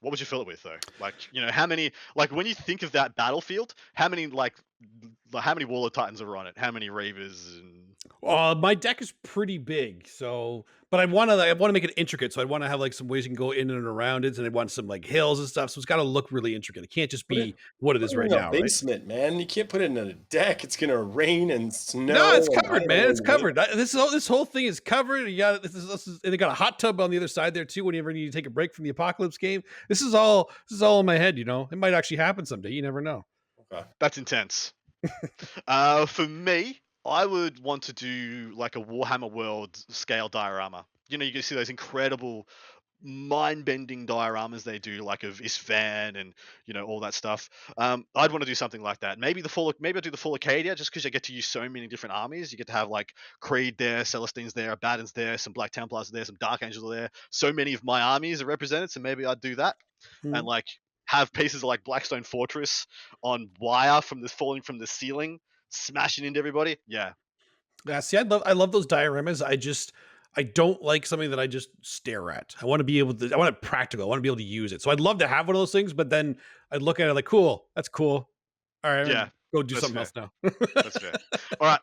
[0.00, 0.76] What would you fill it with though?
[1.00, 4.54] Like, you know, how many like when you think of that battlefield, how many like
[5.34, 6.56] how many Warlord Titans are on it?
[6.56, 7.87] How many Reavers and
[8.22, 11.84] Uh, my deck is pretty big, so but I want to I want to make
[11.84, 12.32] it intricate.
[12.32, 14.38] So I want to have like some ways you can go in and around it,
[14.38, 15.70] and I want some like hills and stuff.
[15.70, 16.84] So it's got to look really intricate.
[16.84, 18.50] It can't just Put it- be what it is right in a now.
[18.50, 18.62] Right?
[18.62, 19.38] basement, man.
[19.38, 20.64] You can't put it in a deck.
[20.64, 22.14] It's gonna rain and snow.
[22.14, 23.10] No, it's covered, man.
[23.10, 23.58] It's covered.
[23.58, 25.26] I- This whole this whole thing is covered.
[25.28, 27.28] You got this is, this is and they got a hot tub on the other
[27.28, 27.84] side there too.
[27.84, 30.76] Whenever you need to take a break from the apocalypse game, this is all this
[30.76, 31.36] is all in my head.
[31.36, 32.70] You know, it might actually happen someday.
[32.70, 33.26] You never know.
[33.72, 33.84] Okay.
[34.00, 34.72] that's intense.
[35.68, 40.86] uh, for me, I would want to do like a Warhammer World scale diorama.
[41.08, 42.46] You know, you can see those incredible
[43.00, 46.34] mind-bending dioramas they do, like of Isstvan and
[46.66, 47.48] you know all that stuff.
[47.76, 49.18] Um, I'd want to do something like that.
[49.18, 51.46] Maybe the full, maybe I do the full Acadia, just because you get to use
[51.46, 52.50] so many different armies.
[52.50, 56.24] You get to have like Creed there, Celestines there, Abaddon's there, some Black Templars there,
[56.24, 57.10] some Dark Angels are there.
[57.30, 59.76] So many of my armies are represented, so maybe I'd do that
[60.22, 60.34] Hmm.
[60.34, 60.66] and like
[61.06, 62.86] have pieces of like Blackstone Fortress
[63.22, 65.40] on wire from this falling from the ceiling,
[65.70, 66.76] smashing into everybody.
[66.86, 67.12] Yeah,
[67.86, 69.44] Yeah, see, I love I love those dioramas.
[69.44, 69.92] I just
[70.36, 72.54] I don't like something that I just stare at.
[72.60, 73.32] I want to be able to.
[73.32, 74.04] I want it practical.
[74.04, 74.82] I want to be able to use it.
[74.82, 76.36] So I'd love to have one of those things, but then
[76.70, 78.28] I'd look at it like, cool, that's cool.
[78.84, 80.30] All right, Yeah, go do that's something else now.
[80.74, 81.12] that's fair.
[81.60, 81.80] all right.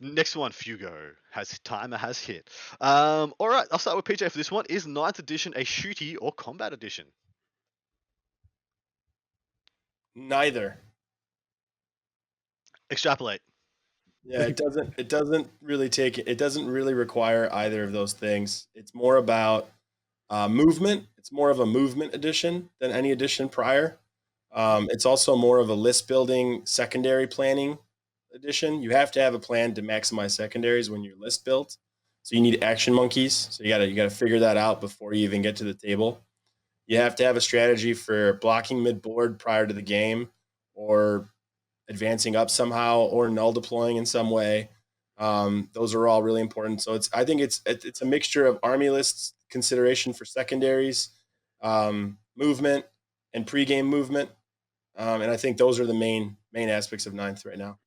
[0.00, 0.92] Next one, Fugo
[1.30, 2.50] has timer has hit.
[2.82, 4.64] Um, all right, I'll start with PJ for this one.
[4.68, 7.06] Is ninth edition a shooty or combat edition?
[10.14, 10.78] Neither.
[12.90, 13.40] Extrapolate.
[14.24, 14.94] Yeah, it doesn't.
[14.96, 16.18] It doesn't really take.
[16.18, 18.66] It doesn't really require either of those things.
[18.74, 19.68] It's more about
[20.30, 21.04] uh, movement.
[21.16, 23.98] It's more of a movement edition than any edition prior.
[24.52, 27.78] Um, it's also more of a list building, secondary planning
[28.34, 28.82] edition.
[28.82, 31.76] You have to have a plan to maximize secondaries when you're list built.
[32.22, 33.48] So you need action monkeys.
[33.52, 36.20] So you gotta you gotta figure that out before you even get to the table.
[36.86, 40.30] You have to have a strategy for blocking mid board prior to the game,
[40.74, 41.28] or
[41.88, 44.70] advancing up somehow or null deploying in some way.
[45.18, 46.82] Um, those are all really important.
[46.82, 51.10] So it's I think it's it's a mixture of army lists consideration for secondaries,
[51.62, 52.84] um, movement,
[53.32, 54.30] and pregame movement,
[54.96, 57.78] um, and I think those are the main main aspects of ninth right now.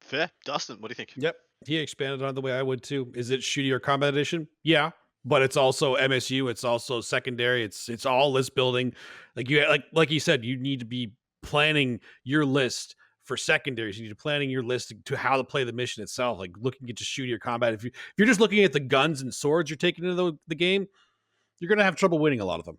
[0.00, 0.30] Fair.
[0.44, 1.12] Dustin, what do you think?
[1.16, 1.36] Yep,
[1.66, 3.10] he expanded on it the way I would too.
[3.14, 4.48] Is it shooty or combat edition?
[4.62, 4.90] Yeah,
[5.24, 6.50] but it's also MSU.
[6.50, 7.64] It's also secondary.
[7.64, 8.92] It's it's all list building.
[9.36, 11.12] Like you like like you said, you need to be
[11.44, 13.96] planning your list for secondaries.
[13.98, 16.38] You need to planning your list to how to play the mission itself.
[16.38, 17.72] Like looking at just shooty or combat.
[17.74, 20.32] If you if you're just looking at the guns and swords you're taking into the,
[20.48, 20.86] the game,
[21.60, 22.78] you're gonna have trouble winning a lot of them.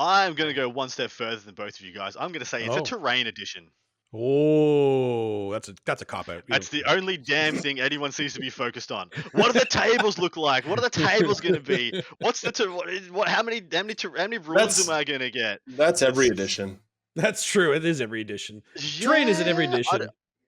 [0.00, 2.14] I'm going to go one step further than both of you guys.
[2.14, 2.78] I'm going to say it's Oh.
[2.78, 3.68] a terrain edition.
[4.14, 6.44] Oh, that's a that's a cop out.
[6.48, 9.10] That's the only damn thing anyone seems to be focused on.
[9.32, 10.66] What do the tables look like?
[10.66, 12.02] What are the tables going to be?
[12.20, 13.28] What's the ter- what, is- what?
[13.28, 13.60] How many?
[13.72, 13.94] How many?
[13.94, 15.60] ter- How many rules That's- am I going to get?
[15.66, 16.78] That's every edition.
[17.18, 17.72] That's true.
[17.74, 18.62] It is every edition.
[19.00, 19.98] Terrain is in every Yeah, I edition.
[20.00, 20.06] d-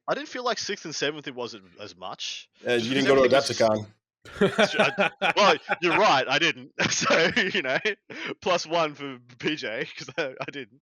[0.08, 2.48] I didn't feel like sixth and seventh it wasn't as much.
[2.64, 5.36] Uh, Just you didn't because go to everything was- Adepticon.
[5.36, 6.26] Well, you're right.
[6.28, 6.72] I didn't.
[6.90, 7.78] So you know,
[8.42, 10.80] plus one for PJ because I, I didn't.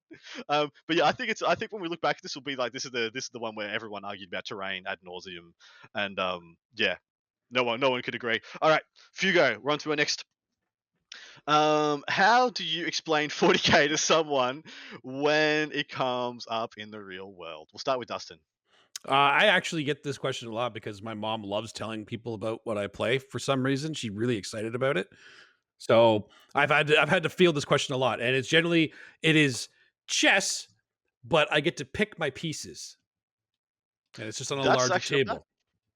[0.48, 1.42] Um, but yeah, I think it's.
[1.42, 3.30] I think when we look back, this will be like this is the this is
[3.30, 5.52] the one where everyone argued about terrain ad nauseum,
[5.94, 6.96] and um, yeah,
[7.50, 8.40] no one no one could agree.
[8.60, 8.82] All right,
[9.16, 10.24] Fugo, we're on to our next.
[11.46, 14.62] Um, how do you explain 40k to someone
[15.02, 17.68] when it comes up in the real world?
[17.72, 18.38] We'll start with Dustin.
[19.08, 22.60] Uh, I actually get this question a lot because my mom loves telling people about
[22.64, 23.94] what I play for some reason.
[23.94, 25.08] She's really excited about it.
[25.78, 28.92] So I've had to, I've had to field this question a lot, and it's generally
[29.22, 29.68] it is
[30.08, 30.66] chess,
[31.24, 32.96] but I get to pick my pieces,
[34.18, 35.46] and it's just on a That's larger actually not table.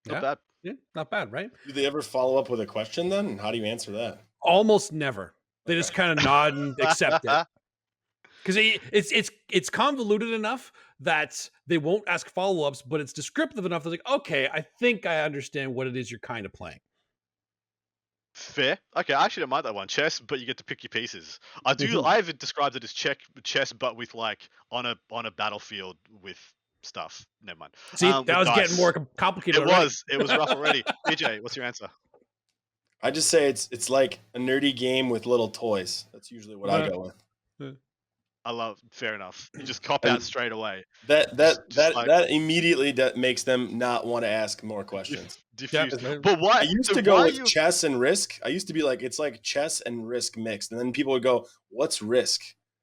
[0.07, 0.21] Not Yeah.
[0.21, 0.39] bad.
[0.63, 1.51] Yeah, not bad, right?
[1.67, 3.39] Do they ever follow up with a question then?
[3.39, 4.25] How do you answer that?
[4.43, 5.35] Almost never.
[5.67, 7.31] They just kind of nod and accept it
[8.43, 13.65] because it's it's it's convoluted enough that they won't ask follow ups, but it's descriptive
[13.65, 13.85] enough.
[13.85, 16.81] They're like, okay, I think I understand what it is you're kind of playing.
[18.35, 18.79] Fair.
[18.97, 19.89] Okay, I actually don't mind that one.
[19.89, 21.39] Chess, but you get to pick your pieces.
[21.67, 21.87] I do.
[21.99, 22.05] Mhm.
[22.07, 26.39] I've described it as check chess, but with like on a on a battlefield with
[26.83, 27.25] stuff.
[27.43, 27.75] Never mind.
[27.95, 29.61] See, Um, that was getting more complicated.
[29.61, 29.85] It already.
[29.85, 30.05] was.
[30.11, 30.83] It was rough already.
[31.07, 31.89] DJ, what's your answer?
[33.03, 36.07] I just say it's it's like a nerdy game with little toys.
[36.13, 37.15] That's usually what I go with.
[38.45, 38.81] I love.
[38.91, 39.51] Fair enough.
[39.57, 40.85] You just cop out straight away.
[41.07, 44.83] That that Just that like- that immediately that makes them not want to ask more
[44.83, 45.39] questions.
[45.55, 45.95] Diffuse.
[46.03, 46.17] Yeah.
[46.21, 46.59] But why?
[46.61, 48.41] I used so to go why with you, chess and risk.
[48.45, 51.23] I used to be like, it's like chess and risk mixed, and then people would
[51.23, 52.41] go, "What's risk?"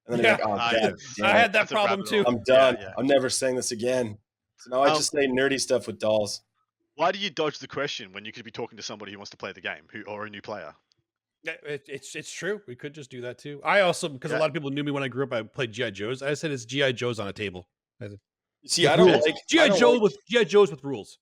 [0.08, 0.38] And then Yeah.
[0.38, 0.90] they're like, "Oh, yeah.
[0.92, 1.34] God, I it.
[1.42, 2.24] had that That's a problem rabbit too.
[2.24, 2.34] hole.
[2.36, 2.78] I'm done.
[2.80, 2.94] yeah.
[2.98, 4.18] I'm never saying this again."
[4.60, 6.42] So now I Um, just say nerdy stuff with dolls.
[7.00, 9.30] Why do you dodge the question when you could be talking to somebody who wants
[9.30, 10.76] to play the game, who or a new player?
[11.45, 12.60] It, it's it's true.
[12.68, 13.62] We could just do that too.
[13.64, 14.38] I also because Yeah.
[14.38, 15.32] a lot of people knew me when I grew up.
[15.32, 16.22] I played GI Joes.
[16.22, 17.70] I said it's GI Joes on a table.
[18.66, 19.24] See, I don't rules.
[19.26, 21.20] like I GI don't Joe like- with GI Joes with rules.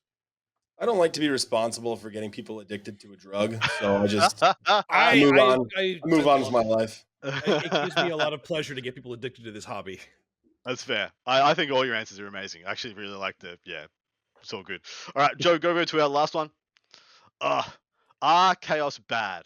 [0.80, 3.64] I don't like to be responsible for getting people addicted to a drug.
[3.80, 5.68] So I just I, move I, on.
[5.78, 7.06] I, I move on with my life.
[7.24, 10.00] It, it gives me a lot of pleasure to get people addicted to this hobby.
[10.66, 11.12] That's fair.
[11.28, 12.64] I, I think all your answers are amazing.
[12.66, 13.86] I actually really like the yeah.
[14.42, 14.82] It's all good.
[15.16, 16.50] All right, Joe, go over to our last one.
[17.42, 17.64] Uh
[18.22, 19.44] are chaos bad?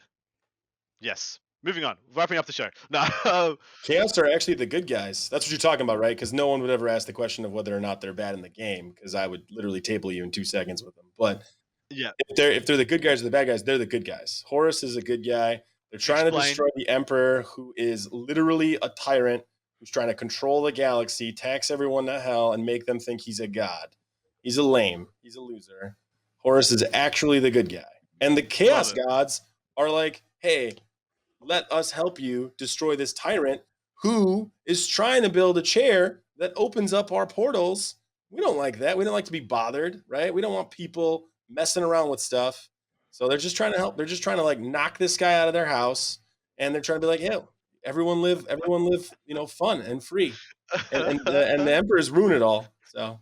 [0.99, 1.39] Yes.
[1.63, 1.97] Moving on.
[2.15, 2.69] Wrapping up the show.
[2.89, 3.57] No.
[3.83, 5.29] Chaos are actually the good guys.
[5.29, 6.15] That's what you're talking about, right?
[6.15, 8.41] Because no one would ever ask the question of whether or not they're bad in
[8.41, 11.05] the game, because I would literally table you in two seconds with them.
[11.19, 11.43] But
[11.89, 12.11] Yeah.
[12.29, 14.43] if they're if they're the good guys or the bad guys, they're the good guys.
[14.47, 15.61] Horus is a good guy.
[15.91, 19.43] They're trying to destroy the Emperor, who is literally a tyrant
[19.79, 23.41] who's trying to control the galaxy, tax everyone to hell, and make them think he's
[23.41, 23.89] a god.
[24.41, 25.07] He's a lame.
[25.21, 25.97] He's a loser.
[26.37, 27.83] Horus is actually the good guy.
[28.19, 29.41] And the chaos gods
[29.77, 30.73] are like, hey,
[31.39, 33.61] let us help you destroy this tyrant
[34.01, 37.95] who is trying to build a chair that opens up our portals.
[38.31, 38.97] We don't like that.
[38.97, 40.33] We don't like to be bothered, right?
[40.33, 42.69] We don't want people messing around with stuff.
[43.11, 43.97] So they're just trying to help.
[43.97, 46.19] They're just trying to like knock this guy out of their house,
[46.57, 47.39] and they're trying to be like, "Yeah,
[47.83, 50.33] everyone live, everyone live, you know, fun and free."
[50.93, 52.67] And and the, and the emperors ruin it all.
[52.85, 53.19] So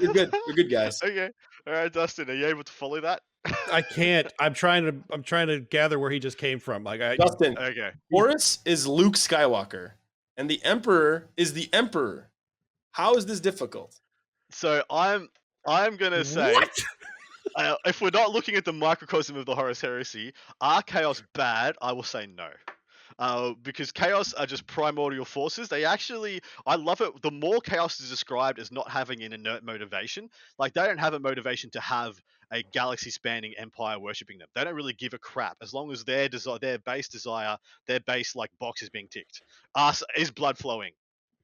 [0.00, 0.34] you're good.
[0.46, 0.98] You're good guys.
[1.04, 1.30] okay.
[1.66, 3.22] All right, Dustin, are you able to follow that?
[3.72, 4.32] I can't.
[4.38, 4.94] I'm trying to.
[5.12, 6.84] I'm trying to gather where he just came from.
[6.84, 7.16] Like I.
[7.16, 7.90] Dustin, Okay.
[8.10, 9.92] Horus is Luke Skywalker,
[10.36, 12.30] and the Emperor is the Emperor.
[12.92, 14.00] How is this difficult?
[14.50, 15.28] So I'm
[15.66, 16.70] I'm gonna say What?
[17.56, 21.76] uh, if we're not looking at the microcosm of the Horus Heresy, are chaos bad?
[21.82, 22.48] I will say no.
[23.18, 25.68] Uh, because chaos are just primordial forces.
[25.68, 27.20] They actually, I love it.
[27.20, 31.14] The more chaos is described as not having an inert motivation, like they don't have
[31.14, 32.14] a motivation to have
[32.52, 34.48] a galaxy-spanning empire worshipping them.
[34.54, 37.56] They don't really give a crap as long as their desire, their base desire,
[37.86, 39.42] their base like box is being ticked.
[39.74, 40.92] Us is blood flowing.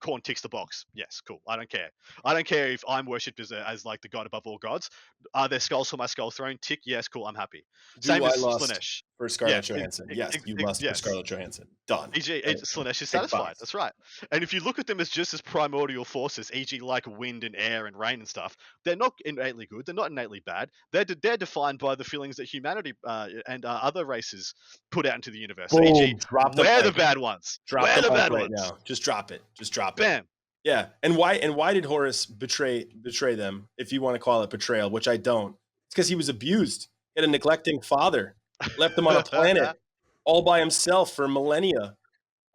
[0.04, 0.84] Khorne ticks the box.
[0.92, 1.40] Yes, cool.
[1.48, 1.88] I don't care.
[2.26, 4.90] I don't care if I'm worshipped as, a, as like the god above all gods.
[5.32, 6.58] Are there skulls for my skull throne?
[6.60, 6.80] Tick.
[6.84, 7.26] Yes, cool.
[7.26, 7.64] I'm happy.
[8.00, 9.02] Do Same I as lust Slaanesh.
[9.16, 10.06] for Scarlett Yeah, Johansson?
[10.10, 11.00] ex- yes, ex- you ex- lust yes.
[11.00, 11.66] for Scarlett Johansson.
[11.86, 12.10] Done.
[12.14, 12.44] E.g., Right.
[12.44, 13.54] it- Slaanesh is satisfied.
[13.58, 13.92] That's right.
[14.30, 17.54] And if you look at them as just as primordial forces, e.g., like wind and
[17.56, 19.86] air and rain and stuff, they're not innately good.
[19.86, 20.68] They're not innately bad.
[20.92, 24.54] They're de- they're defined by the feelings that humanity uh, and uh, other races
[24.90, 25.70] put out into the universe.
[25.70, 27.60] So, e.g., drop the we're the bad ones.
[27.66, 28.52] Drop we're the, the bad right ones.
[28.56, 28.76] now.
[28.84, 29.40] Just drop it.
[29.58, 29.93] Just drop it.
[29.96, 30.24] Bam.
[30.64, 30.86] Yeah.
[31.02, 34.50] And why and why did Horus betray betray them, if you want to call it
[34.50, 35.50] betrayal, which I don't?
[35.86, 36.88] It's because he was abused.
[37.14, 38.34] He had a neglecting father,
[38.78, 39.76] left him on a planet
[40.24, 41.96] all by himself for millennia.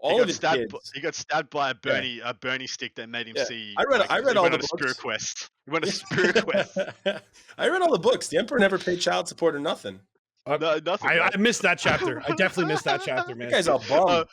[0.02, 0.72] All he of got his stabbed.
[0.72, 0.92] kids.
[0.96, 3.44] He got stabbed by a Bernie a Bernie stick that made him Yeah.
[3.44, 3.74] see.
[3.78, 5.00] I read- like, I read all the on a spirit books.
[5.00, 5.50] quest.
[5.66, 6.78] He went on a spirit quest.
[7.58, 8.28] I read all the books.
[8.28, 10.00] The emperor never paid child support or nothing.
[10.48, 11.10] No, nothing.
[11.10, 11.30] I.
[11.32, 12.22] I missed that chapter.
[12.28, 13.52] I definitely missed that chapter, That man.
[13.52, 14.08] guy's a bum.
[14.08, 14.24] Uh,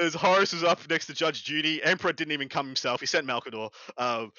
[0.00, 3.00] as Horus was up next to Judge Judy, Emperor didn't even come himself.
[3.00, 3.70] He sent Malkador.
[3.98, 4.32] Um,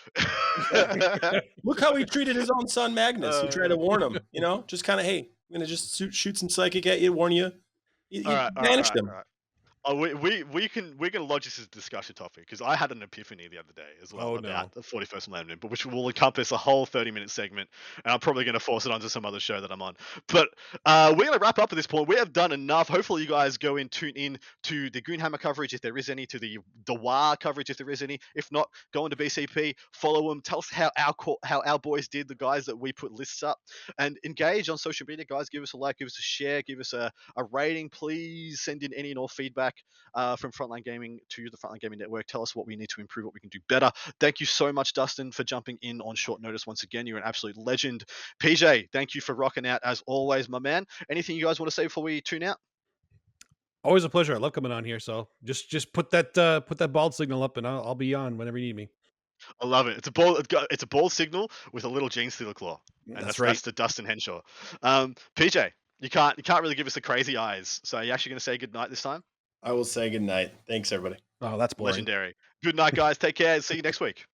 [1.64, 3.42] Look how he treated his own son Magnus.
[3.42, 4.20] he tried to warn him.
[4.32, 7.14] You know, just kind of, hey, I'm gonna just shoot, shoot some psychic at you,
[7.14, 7.52] warn you.
[8.10, 9.10] He, he right, banished right, him.
[9.10, 9.24] right.
[9.88, 12.76] Oh, we, we we can we can lodge this as a discussion topic because I
[12.76, 14.82] had an epiphany the other day as well Oh, about no.
[14.82, 17.70] the 41st Millennium, but which will encompass a whole 30 minute segment,
[18.04, 19.96] and I'm probably going to force it onto some other show that I'm on.
[20.28, 20.50] But
[20.86, 22.08] uh, we're going to wrap up at this point.
[22.08, 22.90] We have done enough.
[22.90, 26.26] Hopefully, you guys go and tune in to the Goonhammer coverage if there is any,
[26.28, 28.20] to the Dewar coverage if there is any.
[28.36, 31.14] If not, go into BCP, follow them, tell us how our
[31.44, 33.60] how our boys did, the guys that we put lists up,
[34.00, 35.50] and engage on social media, guys.
[35.50, 38.62] Give us a like, give us a share, give us a, a rating, please.
[38.62, 39.75] Send in any and all feedback
[40.16, 42.26] uh, from Frontline Gaming to the Frontline Gaming Network.
[42.28, 43.92] Tell us what we need to improve, what we can do better.
[44.20, 47.06] Thank you so much, Dustin, for jumping in on short notice once again.
[47.06, 48.06] You're an absolute legend.
[48.42, 50.86] PJ, thank you for rocking out as always, my man.
[51.10, 52.58] Anything you guys want to say before we tune out?
[53.84, 54.34] Always a pleasure.
[54.34, 55.00] I love coming on here.
[55.00, 58.16] So just just put that uh, put that bald signal up, and I'll, I'll be
[58.16, 58.90] on whenever you need me.
[59.62, 59.98] I love it.
[59.98, 60.38] It's a ball.
[60.72, 64.06] It's a ball signal with a little Gene Stealer claw, and that's, that's, the Dustin
[64.06, 64.42] Henshaw.
[64.82, 65.70] Um, PJ,
[66.00, 67.80] you can't you can't really give us the crazy eyes.
[67.84, 69.24] So are you actually going to say good night this time?
[69.66, 70.54] I will say good night.
[70.68, 71.20] Thanks, everybody.
[71.42, 71.94] Oh, that's boring.
[71.94, 72.36] Legendary.
[72.64, 73.18] Good night, guys.
[73.18, 73.60] Take care.
[73.62, 74.26] See you next week.